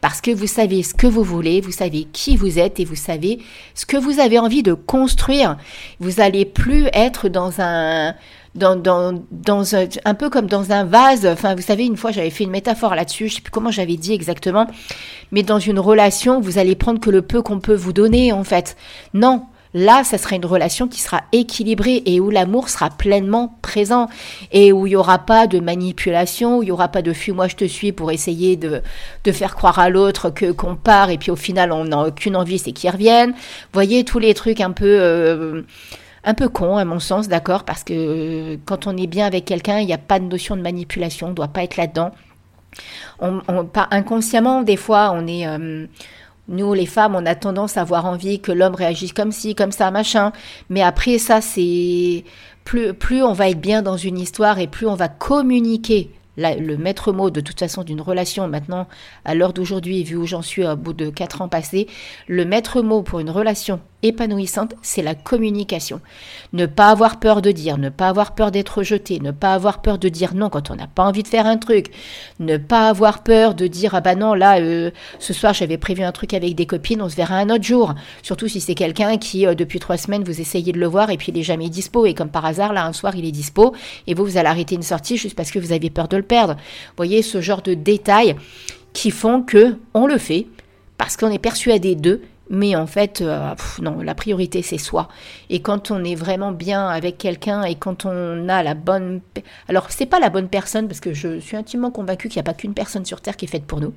Parce 0.00 0.20
que 0.20 0.30
vous 0.30 0.46
savez 0.46 0.84
ce 0.84 0.94
que 0.94 1.08
vous 1.08 1.24
voulez, 1.24 1.60
vous 1.60 1.72
savez 1.72 2.04
qui 2.12 2.36
vous 2.36 2.60
êtes 2.60 2.78
et 2.78 2.84
vous 2.84 2.94
savez 2.94 3.40
ce 3.74 3.86
que 3.86 3.96
vous 3.96 4.20
avez 4.20 4.38
envie 4.38 4.62
de 4.62 4.74
construire. 4.74 5.56
Vous 5.98 6.12
n'allez 6.12 6.44
plus 6.44 6.86
être 6.92 7.28
dans 7.28 7.60
un 7.60 8.14
dans, 8.54 8.76
dans, 8.76 9.22
dans 9.30 9.74
un, 9.74 9.86
un, 10.04 10.14
peu 10.14 10.30
comme 10.30 10.46
dans 10.46 10.72
un 10.72 10.84
vase. 10.84 11.26
Enfin, 11.26 11.54
vous 11.54 11.62
savez, 11.62 11.84
une 11.84 11.96
fois, 11.96 12.12
j'avais 12.12 12.30
fait 12.30 12.44
une 12.44 12.50
métaphore 12.50 12.94
là-dessus. 12.94 13.28
Je 13.28 13.36
sais 13.36 13.40
plus 13.40 13.50
comment 13.50 13.70
j'avais 13.70 13.96
dit 13.96 14.12
exactement. 14.12 14.66
Mais 15.32 15.42
dans 15.42 15.58
une 15.58 15.78
relation, 15.78 16.40
vous 16.40 16.58
allez 16.58 16.76
prendre 16.76 17.00
que 17.00 17.10
le 17.10 17.22
peu 17.22 17.42
qu'on 17.42 17.60
peut 17.60 17.74
vous 17.74 17.92
donner, 17.92 18.32
en 18.32 18.44
fait. 18.44 18.76
Non. 19.12 19.46
Là, 19.76 20.04
ça 20.04 20.18
sera 20.18 20.36
une 20.36 20.46
relation 20.46 20.86
qui 20.86 21.00
sera 21.00 21.22
équilibrée 21.32 22.00
et 22.06 22.20
où 22.20 22.30
l'amour 22.30 22.68
sera 22.68 22.90
pleinement 22.90 23.58
présent 23.60 24.08
et 24.52 24.72
où 24.72 24.86
il 24.86 24.90
n'y 24.90 24.96
aura 24.96 25.18
pas 25.18 25.48
de 25.48 25.58
manipulation, 25.58 26.58
où 26.58 26.62
il 26.62 26.66
n'y 26.66 26.70
aura 26.70 26.86
pas 26.86 27.02
de 27.02 27.12
fuis-moi 27.12 27.48
je 27.48 27.56
te 27.56 27.64
suis 27.64 27.90
pour 27.90 28.12
essayer 28.12 28.54
de, 28.54 28.82
de 29.24 29.32
faire 29.32 29.56
croire 29.56 29.80
à 29.80 29.88
l'autre 29.88 30.30
que 30.30 30.52
qu'on 30.52 30.76
part 30.76 31.10
et 31.10 31.18
puis 31.18 31.32
au 31.32 31.36
final 31.36 31.72
on 31.72 31.86
n'a 31.86 32.06
aucune 32.06 32.36
envie, 32.36 32.60
c'est 32.60 32.70
qu'il 32.70 32.88
revienne. 32.88 33.32
Vous 33.32 33.72
voyez 33.72 34.04
tous 34.04 34.20
les 34.20 34.32
trucs 34.32 34.60
un 34.60 34.70
peu 34.70 34.86
euh, 34.86 35.62
un 36.24 36.34
peu 36.34 36.48
con 36.48 36.76
à 36.76 36.84
mon 36.84 36.98
sens, 37.00 37.28
d'accord, 37.28 37.64
parce 37.64 37.84
que 37.84 37.92
euh, 37.94 38.56
quand 38.64 38.86
on 38.86 38.96
est 38.96 39.06
bien 39.06 39.26
avec 39.26 39.44
quelqu'un, 39.44 39.78
il 39.78 39.86
n'y 39.86 39.92
a 39.92 39.98
pas 39.98 40.18
de 40.18 40.24
notion 40.24 40.56
de 40.56 40.62
manipulation, 40.62 41.28
on 41.28 41.30
ne 41.30 41.34
doit 41.34 41.48
pas 41.48 41.62
être 41.62 41.76
là-dedans. 41.76 42.12
Pas 43.20 43.88
inconsciemment, 43.90 44.62
des 44.62 44.76
fois, 44.76 45.12
on 45.14 45.26
est... 45.26 45.46
Euh, 45.46 45.86
nous, 46.48 46.74
les 46.74 46.86
femmes, 46.86 47.14
on 47.14 47.24
a 47.24 47.34
tendance 47.34 47.78
à 47.78 47.82
avoir 47.82 48.04
envie 48.04 48.40
que 48.40 48.52
l'homme 48.52 48.74
réagisse 48.74 49.14
comme 49.14 49.32
ci, 49.32 49.54
comme 49.54 49.72
ça, 49.72 49.90
machin. 49.90 50.32
Mais 50.68 50.82
après, 50.82 51.18
ça, 51.18 51.40
c'est... 51.40 52.24
Plus, 52.64 52.94
plus 52.94 53.22
on 53.22 53.34
va 53.34 53.50
être 53.50 53.60
bien 53.60 53.82
dans 53.82 53.98
une 53.98 54.18
histoire 54.18 54.58
et 54.58 54.66
plus 54.66 54.86
on 54.86 54.94
va 54.94 55.08
communiquer 55.08 56.10
le 56.36 56.76
maître 56.76 57.12
mot 57.12 57.30
de 57.30 57.40
toute 57.40 57.58
façon 57.58 57.82
d'une 57.82 58.00
relation 58.00 58.48
maintenant, 58.48 58.86
à 59.24 59.34
l'heure 59.34 59.52
d'aujourd'hui, 59.52 60.02
vu 60.04 60.16
où 60.16 60.26
j'en 60.26 60.42
suis 60.42 60.66
au 60.66 60.76
bout 60.76 60.92
de 60.92 61.10
quatre 61.10 61.42
ans 61.42 61.48
passés, 61.48 61.86
le 62.28 62.44
maître 62.44 62.82
mot 62.82 63.02
pour 63.02 63.20
une 63.20 63.30
relation 63.30 63.80
épanouissante, 64.04 64.74
c'est 64.82 65.02
la 65.02 65.14
communication. 65.14 66.00
Ne 66.52 66.66
pas 66.66 66.90
avoir 66.90 67.18
peur 67.18 67.42
de 67.42 67.50
dire, 67.50 67.78
ne 67.78 67.88
pas 67.88 68.08
avoir 68.08 68.34
peur 68.34 68.50
d'être 68.50 68.78
rejeté, 68.78 69.18
ne 69.18 69.30
pas 69.30 69.54
avoir 69.54 69.80
peur 69.80 69.98
de 69.98 70.08
dire 70.08 70.34
non 70.34 70.50
quand 70.50 70.70
on 70.70 70.76
n'a 70.76 70.86
pas 70.86 71.04
envie 71.04 71.22
de 71.22 71.28
faire 71.28 71.46
un 71.46 71.56
truc, 71.56 71.90
ne 72.38 72.56
pas 72.58 72.88
avoir 72.88 73.22
peur 73.22 73.54
de 73.54 73.66
dire 73.66 73.94
ah 73.94 74.00
bah 74.00 74.14
non 74.14 74.34
là 74.34 74.60
euh, 74.60 74.90
ce 75.18 75.32
soir 75.32 75.54
j'avais 75.54 75.78
prévu 75.78 76.02
un 76.02 76.12
truc 76.12 76.34
avec 76.34 76.54
des 76.54 76.66
copines, 76.66 77.00
on 77.00 77.08
se 77.08 77.16
verra 77.16 77.36
un 77.36 77.48
autre 77.48 77.64
jour. 77.64 77.94
Surtout 78.22 78.46
si 78.46 78.60
c'est 78.60 78.74
quelqu'un 78.74 79.16
qui 79.16 79.46
euh, 79.46 79.54
depuis 79.54 79.80
trois 79.80 79.96
semaines 79.96 80.22
vous 80.22 80.40
essayez 80.40 80.72
de 80.72 80.78
le 80.78 80.86
voir 80.86 81.10
et 81.10 81.16
puis 81.16 81.32
il 81.32 81.38
est 81.38 81.42
jamais 81.42 81.70
dispo 81.70 82.04
et 82.04 82.14
comme 82.14 82.28
par 82.28 82.44
hasard 82.44 82.72
là 82.74 82.84
un 82.84 82.92
soir 82.92 83.16
il 83.16 83.24
est 83.24 83.32
dispo 83.32 83.74
et 84.06 84.14
vous 84.14 84.24
vous 84.24 84.36
allez 84.36 84.48
arrêter 84.48 84.74
une 84.74 84.82
sortie 84.82 85.16
juste 85.16 85.34
parce 85.34 85.50
que 85.50 85.58
vous 85.58 85.72
avez 85.72 85.88
peur 85.88 86.08
de 86.08 86.18
le 86.18 86.23
perdre. 86.24 86.54
Vous 86.54 86.96
voyez 86.96 87.22
ce 87.22 87.40
genre 87.40 87.62
de 87.62 87.74
détails 87.74 88.36
qui 88.92 89.10
font 89.10 89.42
que 89.42 89.76
on 89.94 90.06
le 90.06 90.18
fait 90.18 90.46
parce 90.98 91.16
qu'on 91.16 91.30
est 91.30 91.38
persuadé 91.38 91.94
d'eux 91.94 92.22
mais 92.50 92.76
en 92.76 92.86
fait, 92.86 93.20
euh, 93.20 93.54
non, 93.80 94.00
la 94.02 94.14
priorité 94.14 94.62
c'est 94.62 94.78
soi. 94.78 95.08
Et 95.50 95.60
quand 95.60 95.90
on 95.90 96.04
est 96.04 96.14
vraiment 96.14 96.52
bien 96.52 96.86
avec 96.88 97.18
quelqu'un 97.18 97.62
et 97.64 97.74
quand 97.74 98.04
on 98.04 98.48
a 98.48 98.62
la 98.62 98.74
bonne, 98.74 99.20
alors 99.68 99.90
c'est 99.90 100.06
pas 100.06 100.20
la 100.20 100.30
bonne 100.30 100.48
personne 100.48 100.86
parce 100.86 101.00
que 101.00 101.14
je 101.14 101.40
suis 101.40 101.56
intimement 101.56 101.90
convaincue 101.90 102.28
qu'il 102.28 102.36
n'y 102.36 102.46
a 102.46 102.50
pas 102.50 102.54
qu'une 102.54 102.74
personne 102.74 103.04
sur 103.04 103.20
terre 103.20 103.36
qui 103.36 103.46
est 103.46 103.48
faite 103.48 103.64
pour 103.64 103.80
nous. 103.80 103.94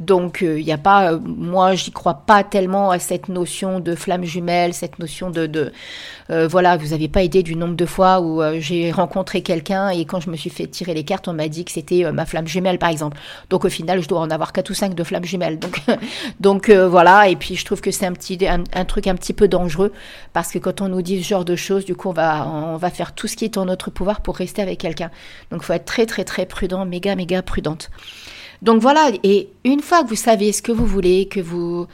Donc 0.00 0.38
il 0.42 0.48
euh, 0.48 0.62
n'y 0.62 0.72
a 0.72 0.78
pas, 0.78 1.12
euh, 1.12 1.18
moi 1.24 1.74
j'y 1.74 1.90
crois 1.90 2.14
pas 2.14 2.44
tellement 2.44 2.90
à 2.90 3.00
cette 3.00 3.28
notion 3.28 3.80
de 3.80 3.96
flamme 3.96 4.22
jumelle, 4.24 4.72
cette 4.72 5.00
notion 5.00 5.30
de, 5.30 5.46
de 5.46 5.72
euh, 6.30 6.46
voilà, 6.46 6.76
vous 6.76 6.88
n'avez 6.88 7.08
pas 7.08 7.24
aidé 7.24 7.42
du 7.42 7.56
nombre 7.56 7.74
de 7.74 7.84
fois 7.86 8.20
où 8.20 8.40
j'ai 8.60 8.92
rencontré 8.92 9.42
quelqu'un 9.42 9.88
et 9.88 10.04
quand 10.04 10.20
je 10.20 10.30
me 10.30 10.36
suis 10.36 10.50
fait 10.50 10.68
tirer 10.68 10.94
les 10.94 11.02
cartes, 11.02 11.26
on 11.26 11.32
m'a 11.32 11.48
dit 11.48 11.64
que 11.64 11.72
c'était 11.72 12.10
ma 12.12 12.26
flamme 12.26 12.46
jumelle 12.46 12.78
par 12.78 12.90
exemple. 12.90 13.18
Donc 13.50 13.64
au 13.64 13.68
final, 13.68 14.00
je 14.00 14.08
dois 14.08 14.20
en 14.20 14.30
avoir 14.30 14.52
quatre 14.52 14.70
ou 14.70 14.74
cinq 14.74 14.94
de 14.94 15.02
flammes 15.02 15.24
jumelles. 15.24 15.58
Donc 15.58 15.80
donc 16.40 16.70
voilà, 16.70 17.28
et 17.28 17.34
puis 17.34 17.56
je 17.56 17.64
trouve 17.64 17.80
que 17.80 17.90
c'est 17.90 18.06
un 18.06 18.12
petit 18.12 18.38
un, 18.46 18.84
truc 18.84 19.08
un 19.08 19.16
petit 19.16 19.32
peu 19.32 19.48
dangereux 19.48 19.92
parce 20.32 20.52
que 20.52 20.58
quand 20.58 20.80
on 20.80 20.88
nous 20.88 21.02
dit 21.02 21.22
ce 21.22 21.28
genre 21.28 21.44
de 21.44 21.56
choses, 21.56 21.84
du 21.84 21.96
coup 21.96 22.10
on 22.10 22.12
va 22.12 22.46
on 22.46 22.76
va 22.76 22.90
faire 22.90 23.14
tout 23.14 23.26
ce 23.26 23.36
qui 23.36 23.44
est 23.44 23.58
en 23.58 23.64
notre 23.64 23.90
pouvoir 23.90 24.20
pour 24.20 24.36
rester 24.36 24.62
avec 24.62 24.78
quelqu'un. 24.78 25.10
Donc 25.50 25.62
faut 25.62 25.72
être 25.72 25.86
très 25.86 26.06
très 26.06 26.24
très 26.24 26.46
prudent, 26.46 26.84
méga 26.84 27.16
méga 27.16 27.42
prudente. 27.42 27.90
Donc 28.62 28.82
voilà, 28.82 29.10
et 29.22 29.48
une 29.64 29.80
fois 29.80 30.02
que 30.02 30.08
vous 30.08 30.16
savez 30.16 30.52
ce 30.52 30.62
que 30.62 30.72
vous 30.72 30.86
voulez, 30.86 31.26
que 31.26 31.40
vous 31.40 31.86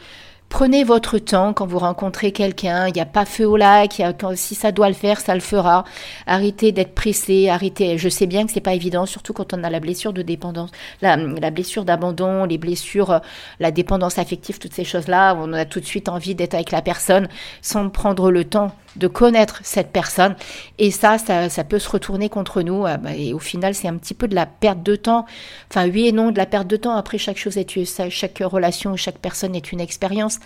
prenez 0.54 0.84
votre 0.84 1.18
temps 1.18 1.52
quand 1.52 1.66
vous 1.66 1.80
rencontrez 1.80 2.30
quelqu'un, 2.30 2.86
il 2.86 2.92
n'y 2.92 3.00
a 3.00 3.06
pas 3.06 3.24
feu 3.24 3.44
au 3.44 3.56
lac, 3.56 4.00
si 4.36 4.54
ça 4.54 4.70
doit 4.70 4.86
le 4.86 4.94
faire, 4.94 5.18
ça 5.18 5.34
le 5.34 5.40
fera. 5.40 5.82
Arrêtez 6.28 6.70
d'être 6.70 6.94
pressé, 6.94 7.48
arrêtez. 7.48 7.98
Je 7.98 8.08
sais 8.08 8.26
bien 8.26 8.46
que 8.46 8.52
c'est 8.52 8.60
pas 8.60 8.74
évident, 8.74 9.04
surtout 9.04 9.32
quand 9.32 9.52
on 9.52 9.64
a 9.64 9.68
la 9.68 9.80
blessure 9.80 10.12
de 10.12 10.22
dépendance, 10.22 10.70
la, 11.02 11.16
blessure 11.50 11.84
d'abandon, 11.84 12.44
les 12.44 12.58
blessures, 12.58 13.20
la 13.58 13.72
dépendance 13.72 14.16
affective, 14.16 14.60
toutes 14.60 14.74
ces 14.74 14.84
choses-là, 14.84 15.36
on 15.40 15.52
a 15.54 15.64
tout 15.64 15.80
de 15.80 15.86
suite 15.86 16.08
envie 16.08 16.36
d'être 16.36 16.54
avec 16.54 16.70
la 16.70 16.82
personne 16.82 17.26
sans 17.60 17.88
prendre 17.88 18.30
le 18.30 18.44
temps 18.44 18.70
de 18.96 19.08
connaître 19.08 19.60
cette 19.64 19.90
personne. 19.90 20.36
Et 20.78 20.90
ça, 20.90 21.18
ça, 21.18 21.64
peut 21.64 21.78
se 21.78 21.88
retourner 21.88 22.28
contre 22.28 22.62
nous. 22.62 22.86
Euh, 22.86 22.96
bah, 22.96 23.14
et 23.16 23.32
au 23.32 23.38
final, 23.38 23.74
c'est 23.74 23.88
un 23.88 23.96
petit 23.96 24.14
peu 24.14 24.28
de 24.28 24.34
la 24.34 24.46
perte 24.46 24.82
de 24.82 24.96
temps. 24.96 25.26
Enfin, 25.70 25.88
oui 25.88 26.06
et 26.06 26.12
non, 26.12 26.30
de 26.30 26.38
la 26.38 26.46
perte 26.46 26.66
de 26.66 26.76
temps. 26.76 26.94
Après, 26.94 27.18
chaque 27.18 27.38
chose 27.38 27.56
est, 27.56 28.10
chaque 28.10 28.38
relation, 28.38 28.96
chaque 28.96 29.18
personne 29.18 29.54
est 29.54 29.72
une 29.72 29.80
expérience. 29.80 30.38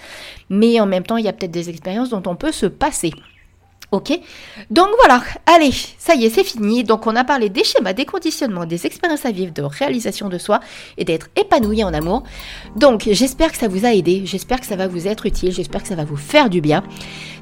Mais 0.51 0.81
en 0.81 0.87
même 0.87 1.05
temps, 1.05 1.17
il 1.17 1.25
y 1.25 1.29
a 1.29 1.33
peut-être 1.33 1.51
des 1.51 1.71
expériences 1.71 2.11
dont 2.11 2.23
on 2.27 2.37
peut 2.37 2.53
se 2.53 2.67
passer. 2.67 3.13
Ok? 3.91 4.21
Donc 4.71 4.89
voilà, 4.99 5.23
allez, 5.47 5.73
ça 5.73 6.15
y 6.15 6.27
est, 6.27 6.31
c'est 6.31 6.45
fini. 6.45 6.85
Donc 6.85 7.07
on 7.07 7.17
a 7.17 7.25
parlé 7.25 7.49
des 7.49 7.65
schémas, 7.65 7.95
des 7.95 8.05
conditionnements, 8.05 8.67
des 8.67 8.85
expériences 8.85 9.25
à 9.25 9.31
vivre, 9.31 9.53
de 9.55 9.63
réalisation 9.63 10.29
de 10.29 10.37
soi 10.37 10.61
et 10.99 11.07
d'être 11.07 11.29
épanoui 11.37 11.83
en 11.83 11.95
amour. 11.95 12.23
Donc 12.77 13.09
j'espère 13.11 13.51
que 13.51 13.57
ça 13.57 13.67
vous 13.67 13.87
a 13.87 13.95
aidé, 13.95 14.23
j'espère 14.27 14.61
que 14.61 14.67
ça 14.67 14.77
va 14.77 14.89
vous 14.89 15.09
être 15.09 15.25
utile, 15.25 15.53
j'espère 15.53 15.83
que 15.83 15.89
ça 15.89 15.95
va 15.95 16.05
vous 16.05 16.19
faire 16.19 16.51
du 16.51 16.61
bien. 16.61 16.85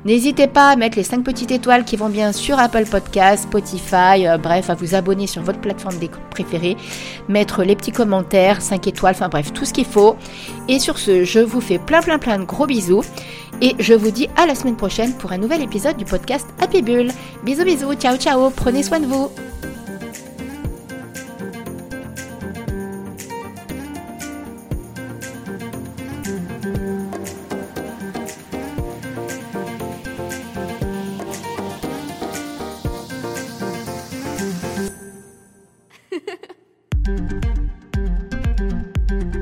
N'hésitez 0.04 0.46
pas 0.46 0.70
à 0.70 0.76
mettre 0.76 0.96
les 0.96 1.02
5 1.02 1.24
petites 1.24 1.50
étoiles 1.50 1.85
qui 1.85 1.96
vont 1.96 2.09
bien 2.09 2.32
sur 2.32 2.59
Apple 2.59 2.85
Podcast, 2.87 3.44
Spotify, 3.44 4.26
euh, 4.26 4.38
bref, 4.38 4.70
à 4.70 4.74
vous 4.74 4.94
abonner 4.94 5.26
sur 5.26 5.42
votre 5.42 5.61
plateforme 5.61 5.96
préférée, 6.30 6.76
mettre 7.28 7.62
les 7.64 7.76
petits 7.76 7.92
commentaires, 7.92 8.62
5 8.62 8.87
étoiles, 8.87 9.14
enfin 9.14 9.28
bref, 9.28 9.52
tout 9.52 9.64
ce 9.64 9.72
qu'il 9.72 9.85
faut. 9.85 10.16
Et 10.68 10.78
sur 10.78 10.98
ce, 10.98 11.24
je 11.24 11.40
vous 11.40 11.61
fais 11.61 11.78
plein 11.78 12.02
plein 12.02 12.18
plein 12.18 12.38
de 12.38 12.44
gros 12.44 12.66
bisous 12.66 13.02
et 13.62 13.74
je 13.78 13.94
vous 13.94 14.11
dis 14.11 14.28
à 14.37 14.46
la 14.46 14.54
semaine 14.54 14.76
prochaine 14.76 15.14
pour 15.14 15.32
un 15.32 15.38
nouvel 15.38 15.62
épisode 15.62 15.96
du 15.96 16.04
podcast 16.04 16.46
Happy 16.61 16.82
Bull. 16.82 17.09
Bisous 17.44 17.64
bisous, 17.64 17.94
ciao 17.94 18.16
ciao, 18.16 18.50
prenez 18.50 18.82
soin 18.82 19.00
de 19.00 19.06
vous. 19.06 19.30